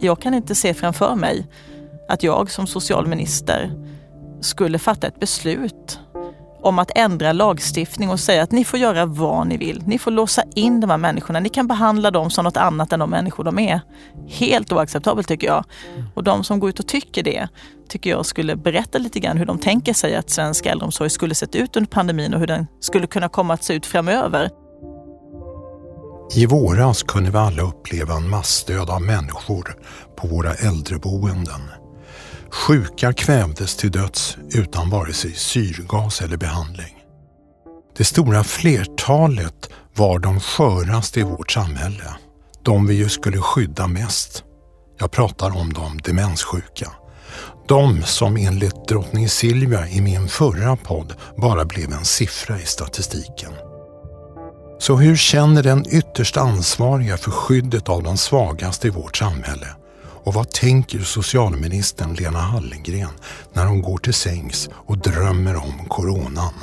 [0.00, 1.46] jag kan inte se framför mig
[2.08, 3.72] att jag som socialminister
[4.40, 6.00] skulle fatta ett beslut
[6.62, 9.82] om att ändra lagstiftning och säga att ni får göra vad ni vill.
[9.86, 11.40] Ni får låsa in de här människorna.
[11.40, 13.80] Ni kan behandla dem som något annat än de människor de är.
[14.28, 15.64] Helt oacceptabelt tycker jag.
[16.14, 17.48] Och de som går ut och tycker det
[17.88, 21.54] tycker jag skulle berätta lite grann hur de tänker sig att svensk äldreomsorg skulle sett
[21.54, 24.50] ut under pandemin och hur den skulle kunna komma att se ut framöver.
[26.34, 29.76] I våras kunde vi alla uppleva en massdöd av människor
[30.16, 31.60] på våra äldreboenden.
[32.50, 36.96] Sjuka kvävdes till döds utan vare sig syrgas eller behandling.
[37.96, 42.14] Det stora flertalet var de sköraste i vårt samhälle.
[42.62, 44.44] De vi ju skulle skydda mest.
[44.98, 46.92] Jag pratar om de demenssjuka.
[47.68, 53.52] De som enligt drottning Silvia i min förra podd bara blev en siffra i statistiken.
[54.80, 59.66] Så hur känner den ytterst ansvariga för skyddet av de svagaste i vårt samhälle?
[60.24, 63.10] Och vad tänker socialministern Lena Hallengren
[63.52, 66.54] när hon går till sängs och drömmer om coronan?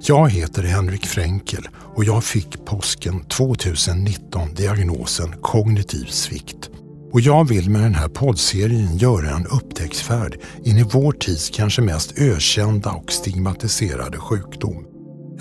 [0.00, 6.70] Jag heter Henrik Fränkel och jag fick påsken 2019 diagnosen kognitiv svikt.
[7.12, 11.82] Och jag vill med den här poddserien göra en upptäcktsfärd in i vår tids kanske
[11.82, 14.91] mest ökända och stigmatiserade sjukdom.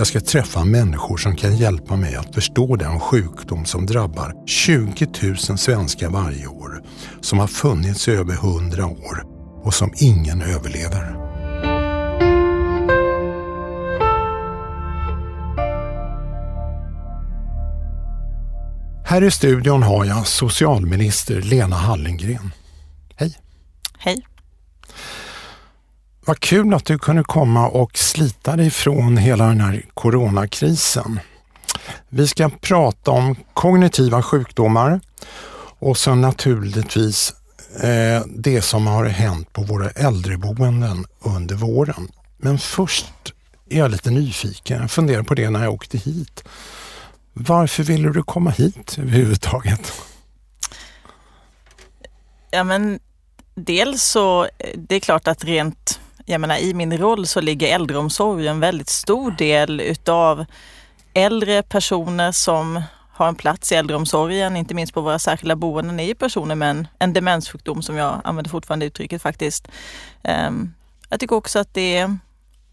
[0.02, 5.08] Jag ska träffa människor som kan hjälpa mig att förstå den sjukdom som drabbar 20
[5.24, 6.82] 000 svenskar varje år,
[7.22, 9.24] som har funnits i över 100 år
[9.64, 11.16] och som ingen överlever.
[19.06, 22.52] Här i studion har jag socialminister Lena Hallengren.
[23.16, 23.38] Hej!
[23.98, 24.26] Hej!
[26.26, 31.20] Vad kul att du kunde komma och slita dig från hela den här coronakrisen.
[32.10, 35.00] Vi ska prata om kognitiva sjukdomar
[35.80, 37.34] och sen naturligtvis
[37.84, 42.12] eh, det som har hänt på våra äldreboenden under våren.
[42.38, 43.34] Men först
[43.70, 44.82] är jag lite nyfiken.
[44.82, 46.44] Jag funderar på det när jag åkte hit.
[47.34, 49.94] Varför ville du komma hit överhuvudtaget?
[52.52, 53.00] Ja men
[53.56, 58.48] dels så, det är klart att rent jag menar, i min roll så ligger äldreomsorg
[58.48, 60.46] en väldigt stor del utav
[61.14, 62.82] äldre personer som
[63.14, 66.70] har en plats i äldreomsorgen, inte minst på våra särskilda boenden, är ju personer med
[66.70, 69.68] en, en demenssjukdom som jag använder fortfarande uttrycket faktiskt.
[70.48, 70.74] Um,
[71.10, 72.18] jag tycker också att det är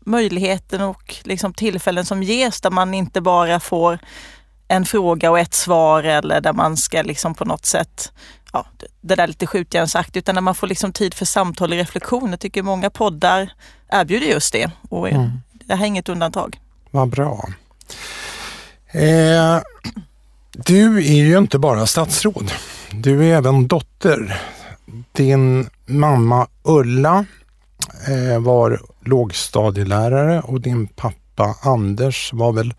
[0.00, 3.98] möjligheten och liksom tillfällen som ges där man inte bara får
[4.68, 8.12] en fråga och ett svar eller där man ska liksom på något sätt
[8.52, 8.66] ja,
[9.00, 12.30] det där lite skjutjärnsakt utan när man får liksom tid för samtal och reflektion.
[12.30, 13.52] Jag tycker många poddar
[13.88, 15.30] erbjuder just det och mm.
[15.52, 16.60] det här är inget undantag.
[16.90, 17.48] Vad bra.
[18.92, 19.60] Eh,
[20.52, 22.52] du är ju inte bara statsråd.
[22.92, 24.40] Du är även dotter.
[25.12, 27.24] Din mamma Ulla
[28.08, 32.74] eh, var lågstadielärare och din pappa Anders var väl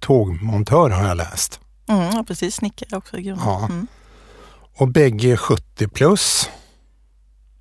[0.00, 1.60] tågmontör har jag läst.
[1.88, 3.18] Mm, precis, snickare också.
[3.18, 3.64] Ja.
[3.64, 3.86] Mm.
[4.78, 6.50] Och bägge är 70 plus.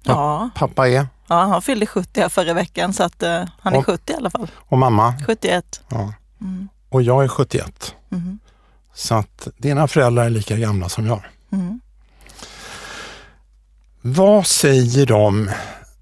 [0.04, 0.50] Ja.
[0.56, 1.08] Pappa är?
[1.28, 4.16] Ja, han fyllde 70 här förra veckan så att uh, han är och, 70 i
[4.16, 4.52] alla fall.
[4.58, 5.14] Och mamma?
[5.28, 5.82] 71.
[5.90, 6.14] Ja.
[6.42, 6.70] Mm.
[6.90, 7.96] Och jag är 71.
[8.12, 8.40] Mm.
[8.94, 11.22] Så att dina föräldrar är lika gamla som jag.
[11.52, 11.80] Mm.
[14.02, 15.52] Vad säger de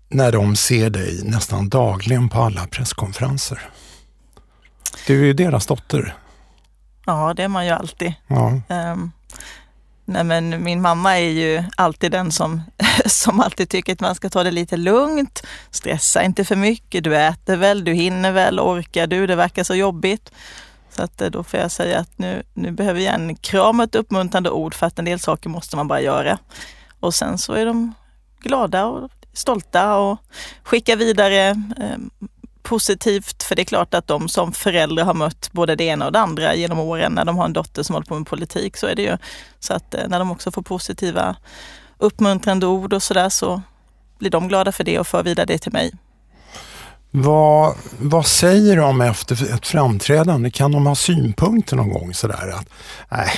[0.09, 3.69] när de ser dig nästan dagligen på alla presskonferenser?
[5.07, 6.15] Du är ju deras dotter.
[7.05, 8.13] Ja, det är man ju alltid.
[8.27, 8.61] Ja.
[8.69, 9.11] Um,
[10.05, 12.61] Nej, men min mamma är ju alltid den som,
[13.05, 15.43] som alltid tycker att man ska ta det lite lugnt.
[15.71, 17.03] Stressa inte för mycket.
[17.03, 19.27] Du äter väl, du hinner väl, orkar du?
[19.27, 20.31] Det verkar så jobbigt.
[20.89, 23.83] Så att eh, då får jag säga att nu, nu behöver jag en kram och
[23.83, 26.39] ett uppmuntrande ord för att en del saker måste man bara göra.
[26.99, 27.93] Och sen så är de
[28.39, 30.17] glada och stolta och
[30.63, 31.47] skickar vidare
[31.77, 31.97] eh,
[32.63, 36.11] positivt, för det är klart att de som föräldrar har mött både det ena och
[36.11, 38.77] det andra genom åren när de har en dotter som håller på med politik.
[38.77, 39.17] Så är det ju.
[39.59, 41.35] Så att eh, när de också får positiva
[41.97, 43.61] uppmuntrande ord och sådär så
[44.19, 45.91] blir de glada för det och för vidare det till mig.
[47.11, 50.51] Vad, vad säger de efter ett framträdande?
[50.51, 52.69] Kan de ha synpunkter någon gång sådär att,
[53.09, 53.31] nej,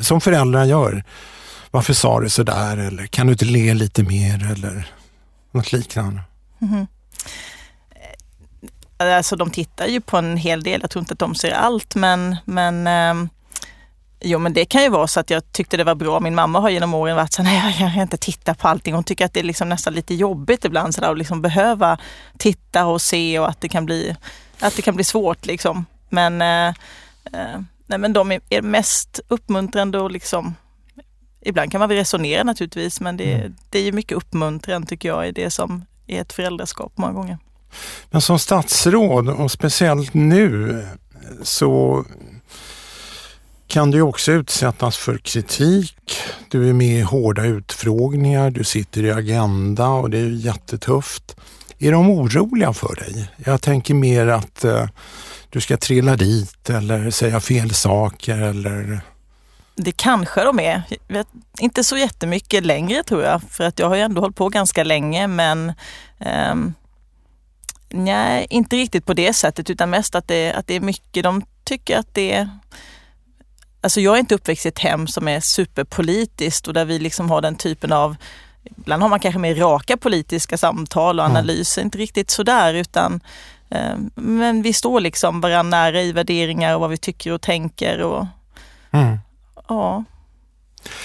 [0.00, 1.04] som föräldrar gör.
[1.70, 2.76] Varför sa du sådär?
[2.76, 4.52] Eller kan du inte le lite mer?
[4.52, 4.90] Eller
[5.52, 6.20] något liknande.
[6.60, 6.86] Mm -hmm.
[8.96, 10.80] Alltså de tittar ju på en hel del.
[10.80, 13.30] Jag tror inte att de ser allt men, men eh,
[14.20, 16.20] Jo men det kan ju vara så att jag tyckte det var bra.
[16.20, 18.94] Min mamma har genom åren varit så nej jag kan inte titta på allting.
[18.94, 21.98] Hon tycker att det är liksom nästan lite jobbigt ibland så där, att liksom behöva
[22.38, 24.16] titta och se och att det kan bli,
[24.60, 25.86] att det kan bli svårt liksom.
[26.08, 26.68] Men, eh,
[27.32, 30.54] eh, nej, men de är mest uppmuntrande och liksom
[31.40, 33.56] ibland kan man väl resonera naturligtvis men det, mm.
[33.70, 37.38] det är ju mycket uppmuntran tycker jag i det som är ett föräldraskap många gånger.
[38.10, 40.82] Men som statsråd och speciellt nu
[41.42, 42.04] så
[43.68, 46.18] kan du också utsättas för kritik.
[46.48, 51.36] Du är med i hårda utfrågningar, du sitter i Agenda och det är jättetufft.
[51.78, 53.30] Är de oroliga för dig?
[53.36, 54.88] Jag tänker mer att eh,
[55.50, 59.00] du ska trilla dit eller säga fel saker eller
[59.76, 60.82] det kanske de är.
[61.08, 61.26] Vet,
[61.58, 64.84] inte så jättemycket längre tror jag, för att jag har ju ändå hållit på ganska
[64.84, 65.72] länge men
[66.18, 66.54] eh,
[67.88, 71.42] nej, inte riktigt på det sättet utan mest att det, att det är mycket de
[71.64, 72.48] tycker att det är
[73.80, 77.30] Alltså jag är inte uppväxt i ett hem som är superpolitiskt och där vi liksom
[77.30, 78.16] har den typen av
[78.76, 81.86] Ibland har man kanske mer raka politiska samtal och analyser, mm.
[81.86, 83.20] inte riktigt sådär utan
[83.70, 88.00] eh, Men vi står liksom varandra nära i värderingar och vad vi tycker och tänker
[88.02, 88.26] och
[88.90, 89.18] mm.
[89.68, 90.04] Ja.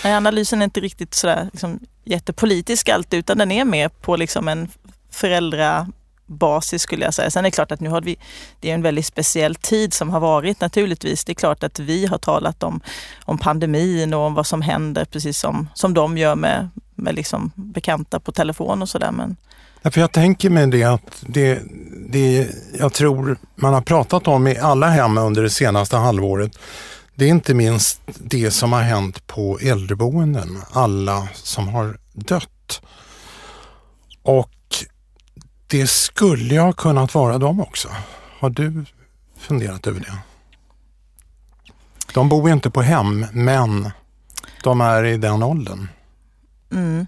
[0.04, 4.70] Analysen är inte riktigt sådär liksom, jättepolitisk alltid utan den är mer på liksom en
[6.32, 7.32] basis skulle jag säga.
[7.32, 8.18] Sen är det klart att nu har vi,
[8.60, 11.24] det är en väldigt speciell tid som har varit naturligtvis.
[11.26, 12.82] Det är klart att vi har talat om,
[13.26, 17.52] om pandemin och om vad som händer precis som, som de gör med, med liksom
[17.56, 19.12] bekanta på telefon och sådär.
[19.12, 19.36] Men...
[19.82, 21.62] Därför jag tänker mig det att det,
[22.10, 22.48] det
[22.80, 26.58] jag tror man har pratat om i alla hem under det senaste halvåret
[27.22, 32.82] det är inte minst det som har hänt på äldreboenden, alla som har dött.
[34.24, 34.50] Och
[35.72, 37.88] det skulle ha kunnat vara dem också.
[38.40, 38.86] Har du
[39.38, 40.18] funderat över det?
[42.14, 43.92] De bor ju inte på hem, men
[44.64, 45.88] de är i den åldern.
[46.72, 47.08] Mm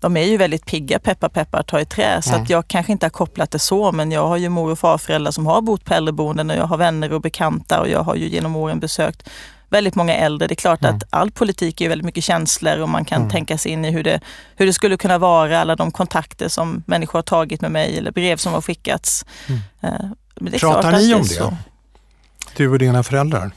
[0.00, 2.22] de är ju väldigt pigga, peppa peppar, ta i trä.
[2.22, 2.42] Så mm.
[2.42, 5.32] att jag kanske inte har kopplat det så, men jag har ju mor och farföräldrar
[5.32, 8.28] som har bott på äldreboenden och jag har vänner och bekanta och jag har ju
[8.28, 9.28] genom åren besökt
[9.70, 10.48] väldigt många äldre.
[10.48, 10.96] Det är klart mm.
[10.96, 13.30] att all politik är väldigt mycket känslor och man kan mm.
[13.30, 14.20] tänka sig in i hur det,
[14.56, 18.12] hur det skulle kunna vara, alla de kontakter som människor har tagit med mig eller
[18.12, 19.24] brev som har skickats.
[19.46, 19.60] Mm.
[19.80, 21.28] Eh, Pratar ni om det?
[21.28, 21.56] Så.
[22.56, 23.50] Du och dina föräldrar?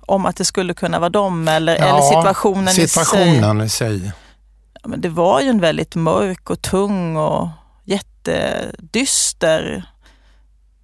[0.00, 3.96] Om att det skulle kunna vara dem eller, ja, eller situationen, situationen i sig.
[3.96, 4.12] I sig
[4.86, 7.48] men det var ju en väldigt mörk och tung och
[7.84, 9.90] jättedyster,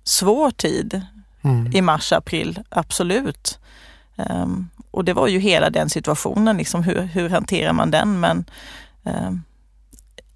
[0.05, 1.03] svår tid
[1.43, 1.73] mm.
[1.73, 3.59] i mars, april, absolut.
[4.17, 8.20] Um, och det var ju hela den situationen, liksom, hur, hur hanterar man den?
[8.20, 8.44] Men
[9.03, 9.43] um,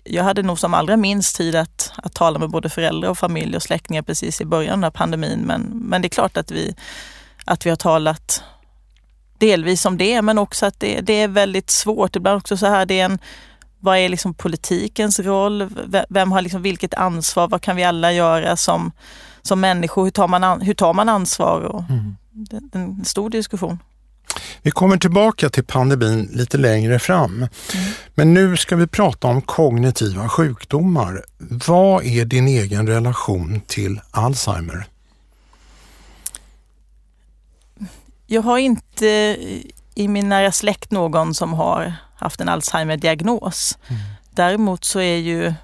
[0.05, 3.57] jag hade nog som allra minst tid att, att tala med både föräldrar och familj
[3.57, 5.41] och släktingar precis i början av pandemin.
[5.41, 6.75] Men, men det är klart att vi,
[7.45, 8.43] att vi har talat
[9.39, 12.17] delvis om det, men också att det, det är väldigt svårt.
[12.17, 13.19] Ibland också så här, det är en
[13.81, 15.69] vad är liksom politikens roll?
[16.09, 17.49] Vem har liksom vilket ansvar?
[17.49, 18.93] Vad kan vi alla göra som,
[19.43, 20.05] som människor?
[20.05, 21.61] Hur tar man, hur tar man ansvar?
[21.61, 22.17] Och mm
[22.73, 23.79] en stor diskussion.
[24.63, 27.35] Vi kommer tillbaka till pandemin lite längre fram.
[27.35, 27.49] Mm.
[28.15, 31.25] Men nu ska vi prata om kognitiva sjukdomar.
[31.39, 34.87] Vad är din egen relation till Alzheimer?
[38.27, 39.37] Jag har inte
[39.95, 43.79] i min nära släkt någon som har haft en Alzheimer-diagnos.
[43.89, 44.03] Mm.
[44.31, 45.55] Däremot så är ju,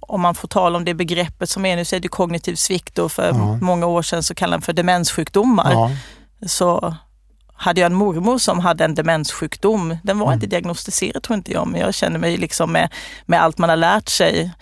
[0.00, 2.98] om man får tala om det begreppet som är nu, så är det kognitiv svikt
[2.98, 3.58] och för ja.
[3.62, 5.72] många år sedan så kallade man för demenssjukdomar.
[5.72, 5.90] Ja.
[6.46, 6.94] Så
[7.52, 9.96] hade jag en mormor som hade en demenssjukdom.
[10.02, 10.34] Den var mm.
[10.34, 12.92] inte diagnostiserad tror inte jag, men jag känner mig liksom med,
[13.26, 14.52] med allt man har lärt sig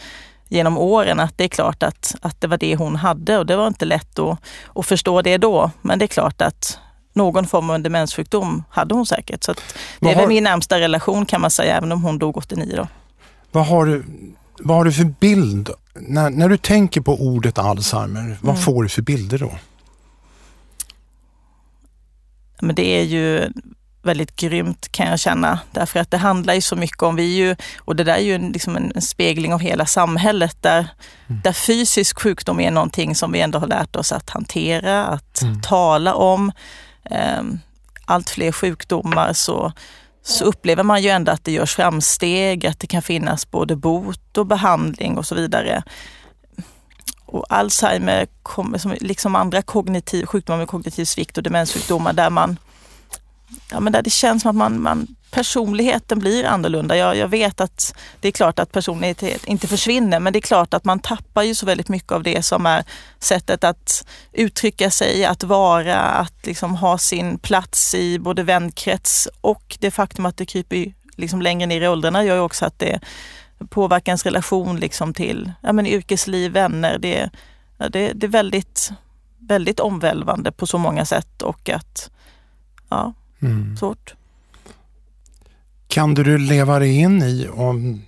[0.49, 3.57] genom åren att det är klart att, att det var det hon hade och det
[3.57, 4.39] var inte lätt att,
[4.75, 5.71] att förstå det då.
[5.83, 6.79] Men det är klart att
[7.13, 9.45] någon form av demenssjukdom hade hon säkert.
[9.45, 9.55] Så
[10.01, 10.21] det är har...
[10.21, 12.89] väl min närmsta relation kan man säga, även om hon dog 89 då.
[13.53, 14.05] Vad har du,
[14.59, 15.71] vad har du för bild?
[15.95, 18.37] När, när du tänker på ordet Alzheimer, mm.
[18.41, 19.53] vad får du för bilder då?
[22.61, 23.51] Men det är ju
[24.07, 25.59] väldigt grymt kan jag känna.
[25.73, 28.35] Därför att det handlar ju så mycket om, vi ju, och det där är ju
[28.35, 30.89] en, liksom en, spegling av hela samhället där,
[31.27, 31.41] mm.
[31.45, 35.61] där fysisk sjukdom är någonting som vi ändå har lärt oss att hantera, att mm.
[35.61, 36.53] tala om.
[37.11, 37.59] Ehm,
[38.05, 39.73] allt fler sjukdomar så,
[40.23, 44.39] så upplever man ju ändå att det görs framsteg, att det kan finnas både bot
[44.39, 45.83] och behandling och så vidare.
[47.27, 52.59] Och Alzheimer kommer som liksom andra kognitiv, sjukdomar med kognitiv svikt och demenssjukdomar där man
[53.71, 56.97] ja, men där det känns som att man, man personligheten blir annorlunda.
[56.97, 60.75] Jag, jag, vet att det är klart att personlighet inte försvinner, men det är klart
[60.75, 62.85] att man tappar ju så väldigt mycket av det som är
[63.19, 69.77] sättet att uttrycka sig, att vara, att liksom ha sin plats i både vänkrets och
[69.81, 73.01] det faktum att det kryper liksom längre ner i åldrarna gör ju också att det
[73.69, 76.99] påverkar ens relation liksom till ja, men yrkesliv, vänner.
[76.99, 77.31] Det,
[77.79, 78.93] ja, det, det är väldigt,
[79.39, 82.11] väldigt omvälvande på så många sätt och att
[82.89, 83.77] ja, mm.
[83.77, 84.15] svårt.
[85.89, 88.03] kan du leva dig in i om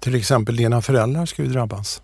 [0.00, 2.02] till exempel dina föräldrar skulle drabbas?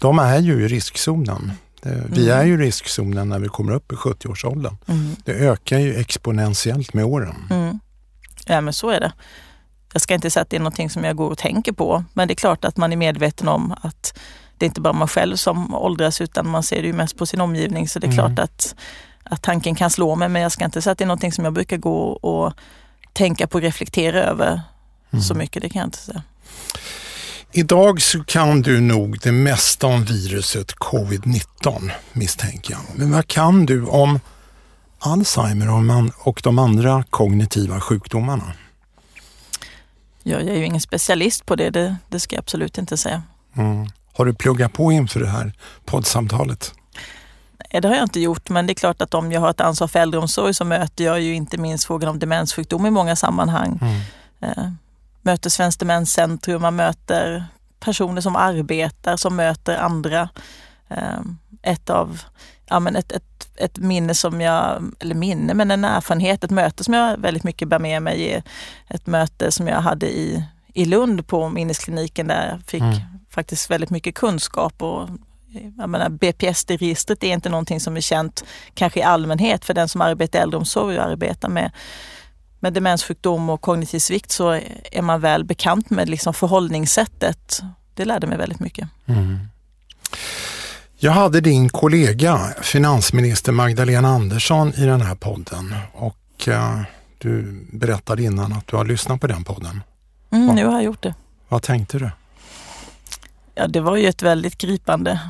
[0.00, 1.52] De är ju i riskzonen.
[1.82, 2.40] Vi mm.
[2.40, 4.76] är ju i riskzonen när vi kommer upp i 70-årsåldern.
[4.86, 5.16] Mm.
[5.24, 7.36] Det ökar ju exponentiellt med åren.
[7.50, 7.80] Mm.
[8.46, 9.12] Ja men så är det.
[9.92, 12.28] Jag ska inte säga att det är någonting som jag går och tänker på, men
[12.28, 14.18] det är klart att man är medveten om att
[14.58, 17.26] det är inte bara man själv som åldras utan man ser det ju mest på
[17.26, 17.88] sin omgivning.
[17.88, 18.16] Så det är mm.
[18.16, 18.74] klart att,
[19.22, 21.44] att tanken kan slå mig, men jag ska inte säga att det är någonting som
[21.44, 22.52] jag brukar gå och
[23.12, 24.60] tänka på och reflektera över
[25.10, 25.22] mm.
[25.22, 25.62] så mycket.
[25.62, 26.22] Det kan jag inte säga.
[27.52, 32.80] Idag så kan du nog det mesta om viruset covid-19 misstänker jag.
[32.94, 34.20] Men vad kan du om
[34.98, 35.68] Alzheimer
[36.24, 38.52] och de andra kognitiva sjukdomarna?
[40.22, 43.22] Ja, jag är ju ingen specialist på det, det, det ska jag absolut inte säga.
[43.56, 43.86] Mm.
[44.12, 45.52] Har du pluggat på inför det här
[45.84, 46.74] poddsamtalet?
[47.72, 49.60] Nej, det har jag inte gjort, men det är klart att om jag har ett
[49.60, 53.78] ansvar för äldreomsorg så möter jag ju inte minst frågan om demenssjukdom i många sammanhang.
[53.82, 54.00] Mm.
[54.40, 54.70] Eh,
[55.22, 57.44] möter Svenskt Demenscentrum, man möter
[57.80, 60.28] personer som arbetar, som möter andra.
[60.88, 61.20] Eh,
[61.62, 62.20] ett av,
[62.66, 66.84] ja men ett, ett, ett minne som jag, eller minne, men en erfarenhet, ett möte
[66.84, 68.42] som jag väldigt mycket bär med mig
[68.88, 70.44] ett möte som jag hade i,
[70.74, 73.00] i Lund på minneskliniken där jag fick mm.
[73.30, 75.08] faktiskt väldigt mycket kunskap och
[76.10, 78.44] BPSD-registret är inte någonting som är känt
[78.74, 81.70] kanske i allmänhet för den som arbetar i äldreomsorg och arbetar med
[82.62, 84.60] med demenssjukdom och kognitiv svikt så
[84.92, 87.60] är man väl bekant med liksom förhållningssättet.
[87.94, 88.88] Det lärde mig väldigt mycket.
[89.06, 89.38] Mm.
[91.04, 96.82] Jag hade din kollega finansminister Magdalena Andersson i den här podden och uh,
[97.18, 99.82] du berättade innan att du har lyssnat på den podden.
[100.32, 101.14] Mm, nu har jag gjort det.
[101.48, 102.10] Vad tänkte du?
[103.54, 105.20] Ja, det var ju ett väldigt gripande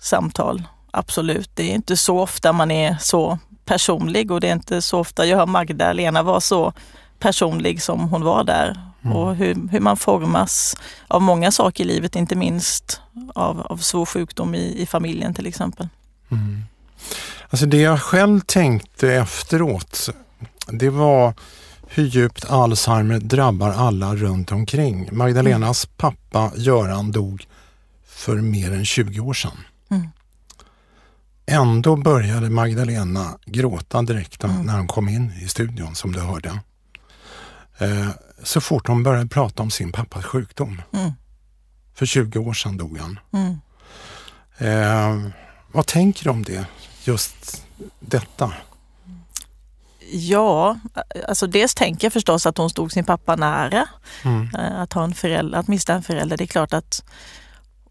[0.00, 0.62] samtal.
[0.90, 1.50] Absolut.
[1.54, 5.26] Det är inte så ofta man är så personlig och det är inte så ofta
[5.26, 6.72] jag hör Magdalena vara så
[7.18, 8.80] personlig som hon var där.
[9.06, 9.16] Mm.
[9.16, 10.76] Och hur, hur, man formas
[11.08, 13.00] av många saker i livet, inte minst
[13.34, 15.88] av, av svår sjukdom i, i familjen till exempel.
[16.30, 16.64] Mm.
[17.50, 20.08] Alltså det jag själv tänkte efteråt,
[20.66, 21.34] det var
[21.88, 25.08] hur djupt Alzheimer drabbar alla runt omkring.
[25.12, 25.94] Magdalenas mm.
[25.96, 27.46] pappa Göran dog
[28.06, 29.58] för mer än 20 år sedan.
[29.90, 30.08] Mm.
[31.46, 34.66] Ändå började Magdalena gråta direkt mm.
[34.66, 36.60] när hon kom in i studion som du hörde.
[37.78, 38.08] Eh,
[38.42, 40.82] så fort hon började prata om sin pappas sjukdom.
[40.92, 41.12] Mm.
[41.94, 43.18] För 20 år sedan dog han.
[43.32, 43.60] Mm.
[44.58, 45.30] Eh,
[45.72, 46.66] vad tänker du om det?
[47.04, 47.64] Just
[48.00, 48.52] detta?
[50.12, 50.78] Ja,
[51.28, 53.88] alltså dels tänker jag förstås att hon stod sin pappa nära.
[54.24, 54.54] Mm.
[54.54, 57.04] Eh, att, ha en förälder, att mista en förälder, det är klart att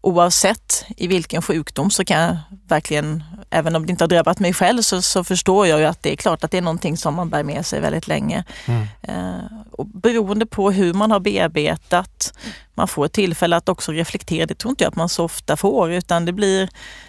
[0.06, 2.36] oavsett i vilken sjukdom så kan jag
[2.68, 6.02] verkligen, även om det inte har drabbat mig själv, så, så förstår jag ju att
[6.02, 8.44] det är klart att det är någonting som man bär med sig väldigt länge.
[8.66, 8.86] Mm.
[9.02, 12.38] Eh, och beroende på hur man har bearbetat,
[12.74, 14.46] man får tillfälle att också reflektera.
[14.46, 16.68] Det tror inte jag att man så ofta får, utan det blir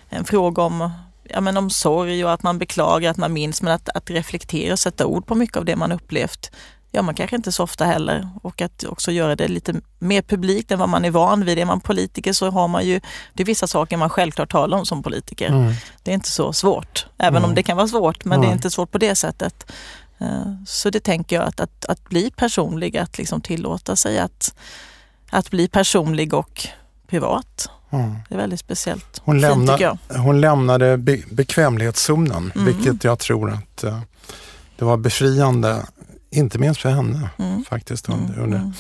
[0.10, 0.92] en fråga om
[1.24, 4.74] ja, men om sorg och att man beklagar, att man minns, men att, att reflektera
[4.74, 6.52] och sätta ord på mycket av det man upplevt
[6.98, 8.30] gör man kanske inte så ofta heller.
[8.42, 11.60] Och att också göra det lite mer publikt än vad man är van vid.
[11.60, 13.02] Är man politiker så har man ju,
[13.34, 15.48] det är vissa saker man självklart talar om som politiker.
[15.48, 15.74] Mm.
[16.04, 17.50] Det är inte så svårt, även mm.
[17.50, 18.42] om det kan vara svårt, men mm.
[18.42, 19.72] det är inte svårt på det sättet.
[20.18, 24.56] Eh, så det tänker jag, att, att, att bli personlig, att liksom tillåta sig att,
[25.30, 26.68] att bli personlig och
[27.08, 27.70] privat.
[27.90, 28.16] Mm.
[28.30, 29.22] Det är väldigt speciellt.
[29.24, 32.66] Hon, lämna, hon lämnade be, bekvämlighetszonen, mm.
[32.66, 34.00] vilket jag tror att uh,
[34.78, 35.86] det var befriande
[36.30, 37.66] inte minst för henne mm.
[37.66, 38.10] faktiskt.
[38.10, 38.44] Under, mm.
[38.44, 38.72] under.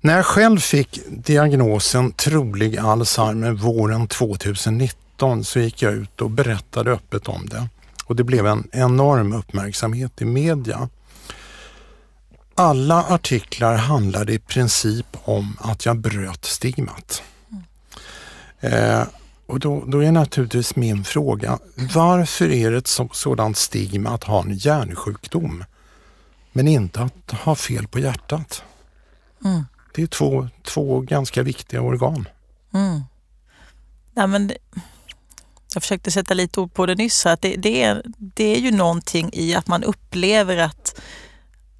[0.00, 6.90] När jag själv fick diagnosen trolig Alzheimer våren 2019 så gick jag ut och berättade
[6.90, 7.68] öppet om det.
[8.04, 10.88] Och det blev en enorm uppmärksamhet i media.
[12.54, 17.22] Alla artiklar handlade i princip om att jag bröt stigmat.
[17.50, 19.00] Mm.
[19.00, 19.06] Eh,
[19.46, 21.58] och då, då, är naturligtvis min fråga,
[21.94, 25.64] varför är det ett så, sådant stigma att ha en hjärnsjukdom?
[26.52, 28.62] Men inte att ha fel på hjärtat.
[29.44, 29.64] Mm.
[29.94, 32.28] Det är två, två ganska viktiga organ.
[32.74, 33.00] Mm.
[34.14, 34.56] Ja, men det,
[35.74, 37.26] jag försökte sätta lite ord på det nyss.
[37.26, 41.00] Att det, det, är, det är ju någonting i att man upplever att,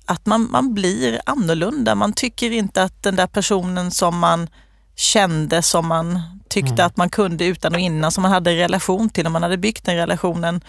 [0.05, 1.95] att man, man blir annorlunda.
[1.95, 4.49] Man tycker inte att den där personen som man
[4.97, 6.87] kände, som man tyckte mm.
[6.87, 9.85] att man kunde utan och innan, som man hade relation till, och man hade byggt
[9.85, 10.61] den relationen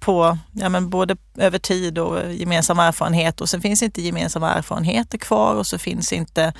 [0.00, 5.18] på ja, men både över tid och gemensam erfarenhet och sen finns inte gemensamma erfarenheter
[5.18, 6.52] kvar och så finns inte,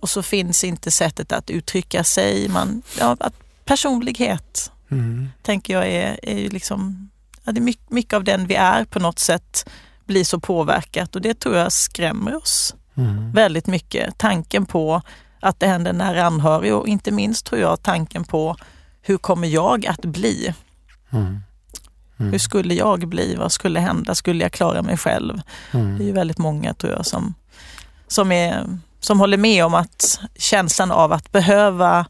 [0.00, 2.48] och så finns inte sättet att uttrycka sig.
[2.48, 5.28] Man, ja, att personlighet mm.
[5.42, 7.10] tänker jag är, är ju liksom,
[7.44, 9.70] ja, det är mycket, mycket av den vi är på något sätt
[10.04, 13.32] bli så påverkat och det tror jag skrämmer oss mm.
[13.32, 14.18] väldigt mycket.
[14.18, 15.02] Tanken på
[15.40, 18.56] att det händer nära anhörig och inte minst tror jag tanken på
[19.02, 20.54] hur kommer jag att bli?
[21.10, 21.40] Mm.
[22.16, 22.32] Mm.
[22.32, 23.34] Hur skulle jag bli?
[23.34, 24.14] Vad skulle hända?
[24.14, 25.40] Skulle jag klara mig själv?
[25.72, 25.98] Mm.
[25.98, 27.34] Det är ju väldigt många tror jag som,
[28.08, 32.06] som, är, som håller med om att känslan av att behöva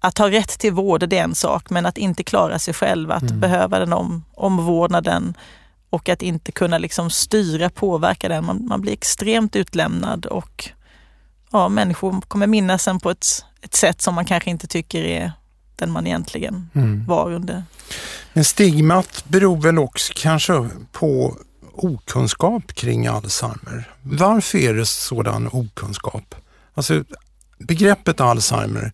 [0.00, 3.10] att ha rätt till vård, det är en sak, men att inte klara sig själv,
[3.10, 3.40] att mm.
[3.40, 5.34] behöva den om, omvårdnaden
[5.90, 8.44] och att inte kunna liksom styra, påverka den.
[8.44, 10.70] Man, man blir extremt utlämnad och
[11.50, 13.26] ja, människor kommer minnas en på ett,
[13.62, 15.32] ett sätt som man kanske inte tycker är
[15.76, 17.06] den man egentligen mm.
[17.06, 17.64] var under.
[18.32, 21.36] Men stigmat beror väl också kanske på
[21.72, 23.90] okunskap kring Alzheimer.
[24.02, 26.34] Varför är det sådan okunskap?
[26.74, 27.04] Alltså
[27.58, 28.92] begreppet Alzheimer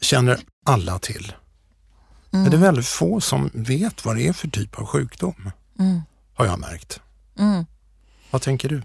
[0.00, 1.32] känner alla till.
[2.32, 2.42] Mm.
[2.42, 5.50] Men det är väldigt få som vet vad det är för typ av sjukdom.
[5.78, 6.02] Mm.
[6.34, 7.00] Har jag märkt.
[7.38, 7.66] Mm.
[8.30, 8.82] Vad tänker du?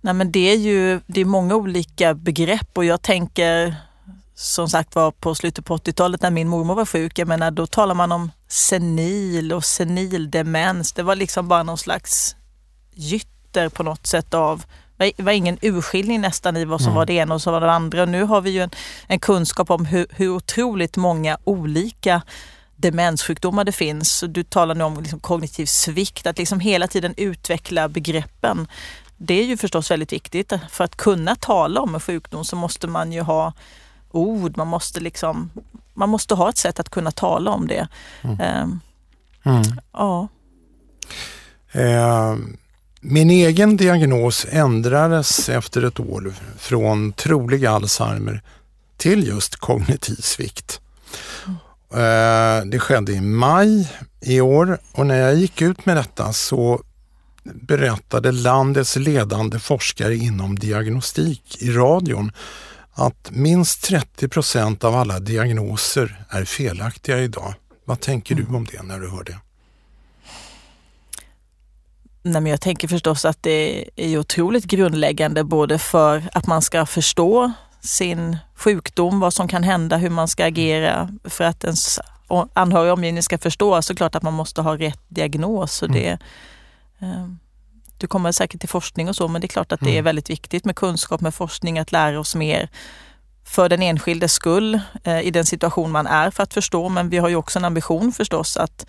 [0.00, 3.76] Nej, men det är ju det är många olika begrepp och jag tänker
[4.38, 7.66] som sagt var på slutet på 80-talet när min mormor var sjuk, jag menar då
[7.66, 10.92] talar man om senil och senildemens.
[10.92, 12.36] Det var liksom bara någon slags
[12.94, 14.64] gytter på något sätt av
[14.98, 16.96] det var ingen urskiljning nästan i vad som mm.
[16.96, 18.04] var det ena och så var det andra.
[18.04, 18.70] Nu har vi ju en,
[19.06, 22.22] en kunskap om hur, hur otroligt många olika
[22.76, 24.24] demenssjukdomar det finns.
[24.28, 28.68] Du talar nu om liksom kognitiv svikt, att liksom hela tiden utveckla begreppen.
[29.16, 30.52] Det är ju förstås väldigt viktigt.
[30.70, 33.52] För att kunna tala om en sjukdom så måste man ju ha
[34.16, 35.50] ord, man måste, liksom,
[35.94, 37.88] man måste ha ett sätt att kunna tala om det.
[38.22, 38.40] Mm.
[38.40, 38.80] Um,
[39.44, 39.62] mm.
[39.92, 40.28] Ja.
[41.76, 42.36] Uh,
[43.00, 48.42] min egen diagnos ändrades efter ett år från trolig Alzheimer
[48.96, 50.80] till just kognitiv svikt.
[51.94, 56.82] Uh, det skedde i maj i år och när jag gick ut med detta så
[57.54, 62.32] berättade landets ledande forskare inom diagnostik i radion
[62.96, 67.54] att minst 30 procent av alla diagnoser är felaktiga idag.
[67.84, 69.38] Vad tänker du om det när du hör det?
[72.22, 76.86] Nej, men jag tänker förstås att det är otroligt grundläggande både för att man ska
[76.86, 82.00] förstå sin sjukdom, vad som kan hända, hur man ska agera för att ens
[82.52, 83.82] anhöriga omgivning ska förstå.
[83.82, 85.82] Såklart att man måste ha rätt diagnos.
[85.82, 86.18] Och det,
[86.98, 87.38] mm
[87.98, 90.04] du kommer säkert till forskning och så, men det är klart att det är mm.
[90.04, 92.68] väldigt viktigt med kunskap, med forskning, att lära oss mer
[93.46, 96.88] för den enskildes skull eh, i den situation man är för att förstå.
[96.88, 98.86] Men vi har ju också en ambition förstås att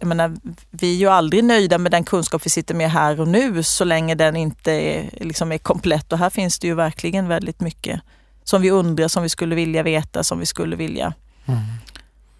[0.00, 0.36] jag menar,
[0.70, 3.84] vi är ju aldrig nöjda med den kunskap vi sitter med här och nu så
[3.84, 6.12] länge den inte är, liksom är komplett.
[6.12, 8.00] Och här finns det ju verkligen väldigt mycket
[8.44, 11.14] som vi undrar, som vi skulle vilja veta, som vi skulle vilja
[11.46, 11.60] mm.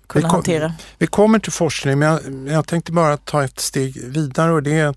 [0.06, 0.74] kunna vi kom, hantera.
[0.98, 4.72] Vi kommer till forskning, men jag, jag tänkte bara ta ett steg vidare och det
[4.72, 4.94] är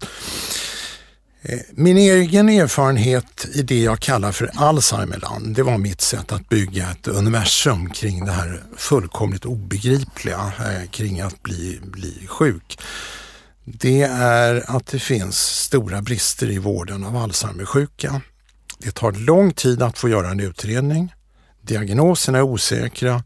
[1.42, 6.50] Eh, min egen erfarenhet i det jag kallar för Alzheimerland, det var mitt sätt att
[6.50, 12.80] bygga ett universum kring det här fullkomligt obegripliga eh, kring att bli, bli sjuk.
[13.64, 18.22] Det är att det finns stora brister i vården av Alzheimersjuka.
[18.78, 21.14] Det tar lång tid att få göra en utredning.
[21.62, 23.24] Diagnoserna är osäkra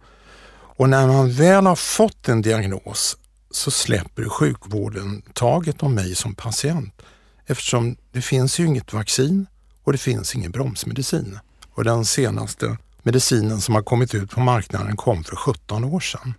[0.56, 3.18] och när man väl har fått en diagnos
[3.52, 7.03] så släpper sjukvården taget om mig som patient
[7.48, 9.46] eftersom det finns ju inget vaccin
[9.84, 11.40] och det finns ingen bromsmedicin.
[11.74, 16.34] Och den senaste medicinen som har kommit ut på marknaden kom för 17 år sedan.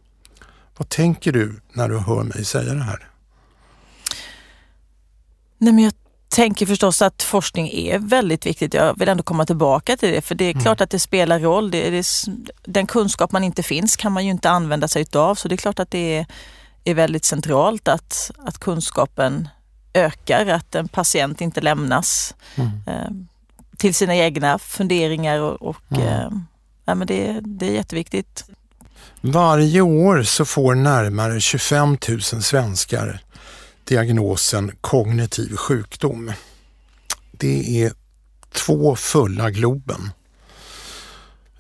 [0.77, 3.09] Vad tänker du när du hör mig säga det här?
[5.59, 5.93] Nej, men jag
[6.29, 8.75] tänker förstås att forskning är väldigt viktigt.
[8.75, 10.85] Jag vill ändå komma tillbaka till det, för det är klart mm.
[10.85, 11.71] att det spelar roll.
[11.71, 12.05] Det är,
[12.71, 15.57] den kunskap man inte finns kan man ju inte använda sig utav, så det är
[15.57, 16.27] klart att det är,
[16.85, 19.49] är väldigt centralt att, att kunskapen
[19.95, 22.71] ökar, att en patient inte lämnas mm.
[22.87, 23.11] eh,
[23.77, 26.09] till sina egna funderingar och, och mm.
[26.09, 26.29] eh,
[26.85, 28.45] ja, men det, det är jätteviktigt.
[29.21, 33.21] Varje år så får närmare 25 000 svenskar
[33.85, 36.33] diagnosen kognitiv sjukdom.
[37.31, 37.93] Det är
[38.53, 40.11] två fulla Globen.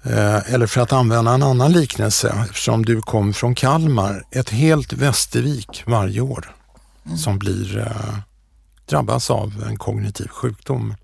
[0.02, 4.92] Eh, eller för att använda en annan liknelse, eftersom du kom från Kalmar, ett helt
[4.92, 6.54] Västervik varje år
[7.06, 7.18] mm.
[7.18, 8.18] som blir, eh,
[8.86, 10.94] drabbas av en kognitiv sjukdom.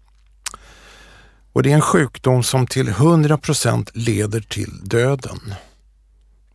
[1.52, 5.54] Och det är en sjukdom som till 100 procent leder till döden.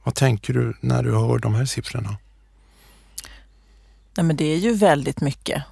[0.04, 2.18] Vad tänker du när du hör de här siffrorna?
[4.18, 5.64] Nej, men det är ju väldigt mycket.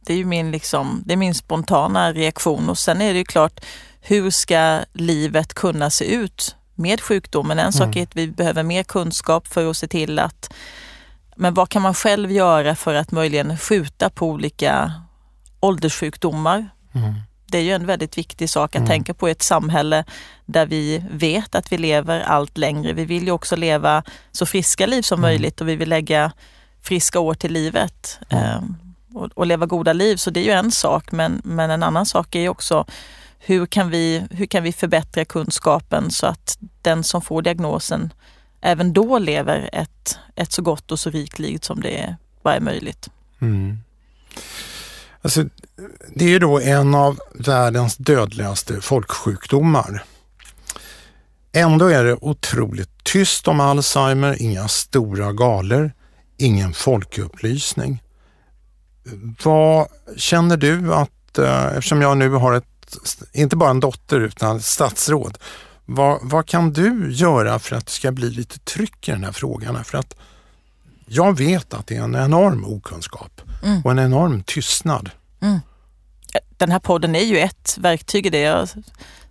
[0.00, 3.24] Det är ju min, liksom, det är min spontana reaktion och sen är det ju
[3.24, 3.60] klart,
[4.00, 7.58] hur ska livet kunna se ut med sjukdomen?
[7.58, 7.98] En sak mm.
[7.98, 10.50] är att vi behöver mer kunskap för att se till att
[11.38, 14.92] men vad kan man själv göra för att möjligen skjuta på olika
[15.60, 16.68] ålderssjukdomar?
[16.94, 17.14] Mm.
[17.46, 18.88] Det är ju en väldigt viktig sak att mm.
[18.88, 20.04] tänka på i ett samhälle
[20.46, 22.92] där vi vet att vi lever allt längre.
[22.92, 25.30] Vi vill ju också leva så friska liv som mm.
[25.30, 26.32] möjligt och vi vill lägga
[26.82, 28.60] friska år till livet eh,
[29.14, 30.16] och, och, leva goda liv.
[30.16, 32.86] Så det är ju en sak, men, men en annan sak är ju också
[33.38, 38.12] hur kan, vi, hur kan vi förbättra kunskapen så att den som får diagnosen
[38.60, 42.60] även då lever ett, ett så gott och så rikt liv som det bara är
[42.60, 43.08] möjligt.
[43.40, 43.78] Mm.
[45.22, 45.44] Alltså,
[46.14, 50.04] det är ju då en av världens dödligaste folksjukdomar.
[51.52, 55.92] Ändå är det otroligt tyst om Alzheimer, inga stora galer,
[56.36, 58.02] ingen folkupplysning.
[59.44, 62.96] Vad känner du att, eh, eftersom jag nu har ett,
[63.32, 65.38] inte bara en dotter utan ett statsråd,
[65.90, 69.32] vad, vad kan du göra för att det ska bli lite tryck i den här
[69.32, 69.84] frågan?
[69.84, 70.16] För att
[71.06, 73.82] jag vet att det är en enorm okunskap mm.
[73.84, 75.10] och en enorm tystnad.
[75.40, 75.60] Mm.
[76.48, 78.40] Den här podden är ju ett verktyg i det.
[78.40, 78.68] Jag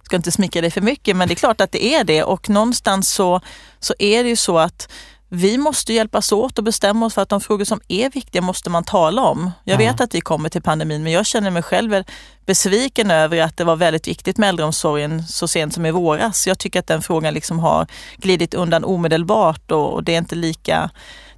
[0.03, 2.49] ska inte smickra dig för mycket, men det är klart att det är det och
[2.49, 3.41] någonstans så,
[3.79, 4.91] så är det ju så att
[5.29, 8.69] vi måste hjälpas åt och bestämma oss för att de frågor som är viktiga måste
[8.69, 9.51] man tala om.
[9.63, 12.03] Jag vet att vi kommer till pandemin men jag känner mig själv
[12.45, 16.47] besviken över att det var väldigt viktigt med äldreomsorgen så sent som i våras.
[16.47, 17.87] Jag tycker att den frågan liksom har
[18.17, 20.89] glidit undan omedelbart och det är inte lika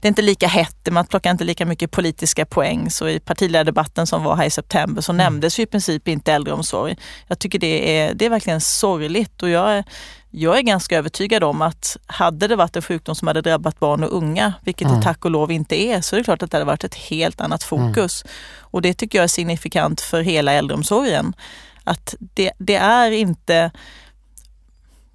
[0.02, 2.90] det är inte lika hett, man plockar inte lika mycket politiska poäng.
[2.90, 5.18] Så i partiledardebatten som var här i september så mm.
[5.24, 6.98] nämndes ju i princip inte äldreomsorg.
[7.28, 9.84] Jag tycker det är, det är verkligen sorgligt och jag är,
[10.30, 14.04] jag är ganska övertygad om att hade det varit en sjukdom som hade drabbat barn
[14.04, 15.00] och unga, vilket mm.
[15.00, 16.96] det tack och lov inte är, så är det klart att det hade varit ett
[16.96, 18.24] helt annat fokus.
[18.24, 18.34] Mm.
[18.60, 21.34] Och det tycker jag är signifikant för hela äldreomsorgen.
[21.84, 23.72] Att det, det är inte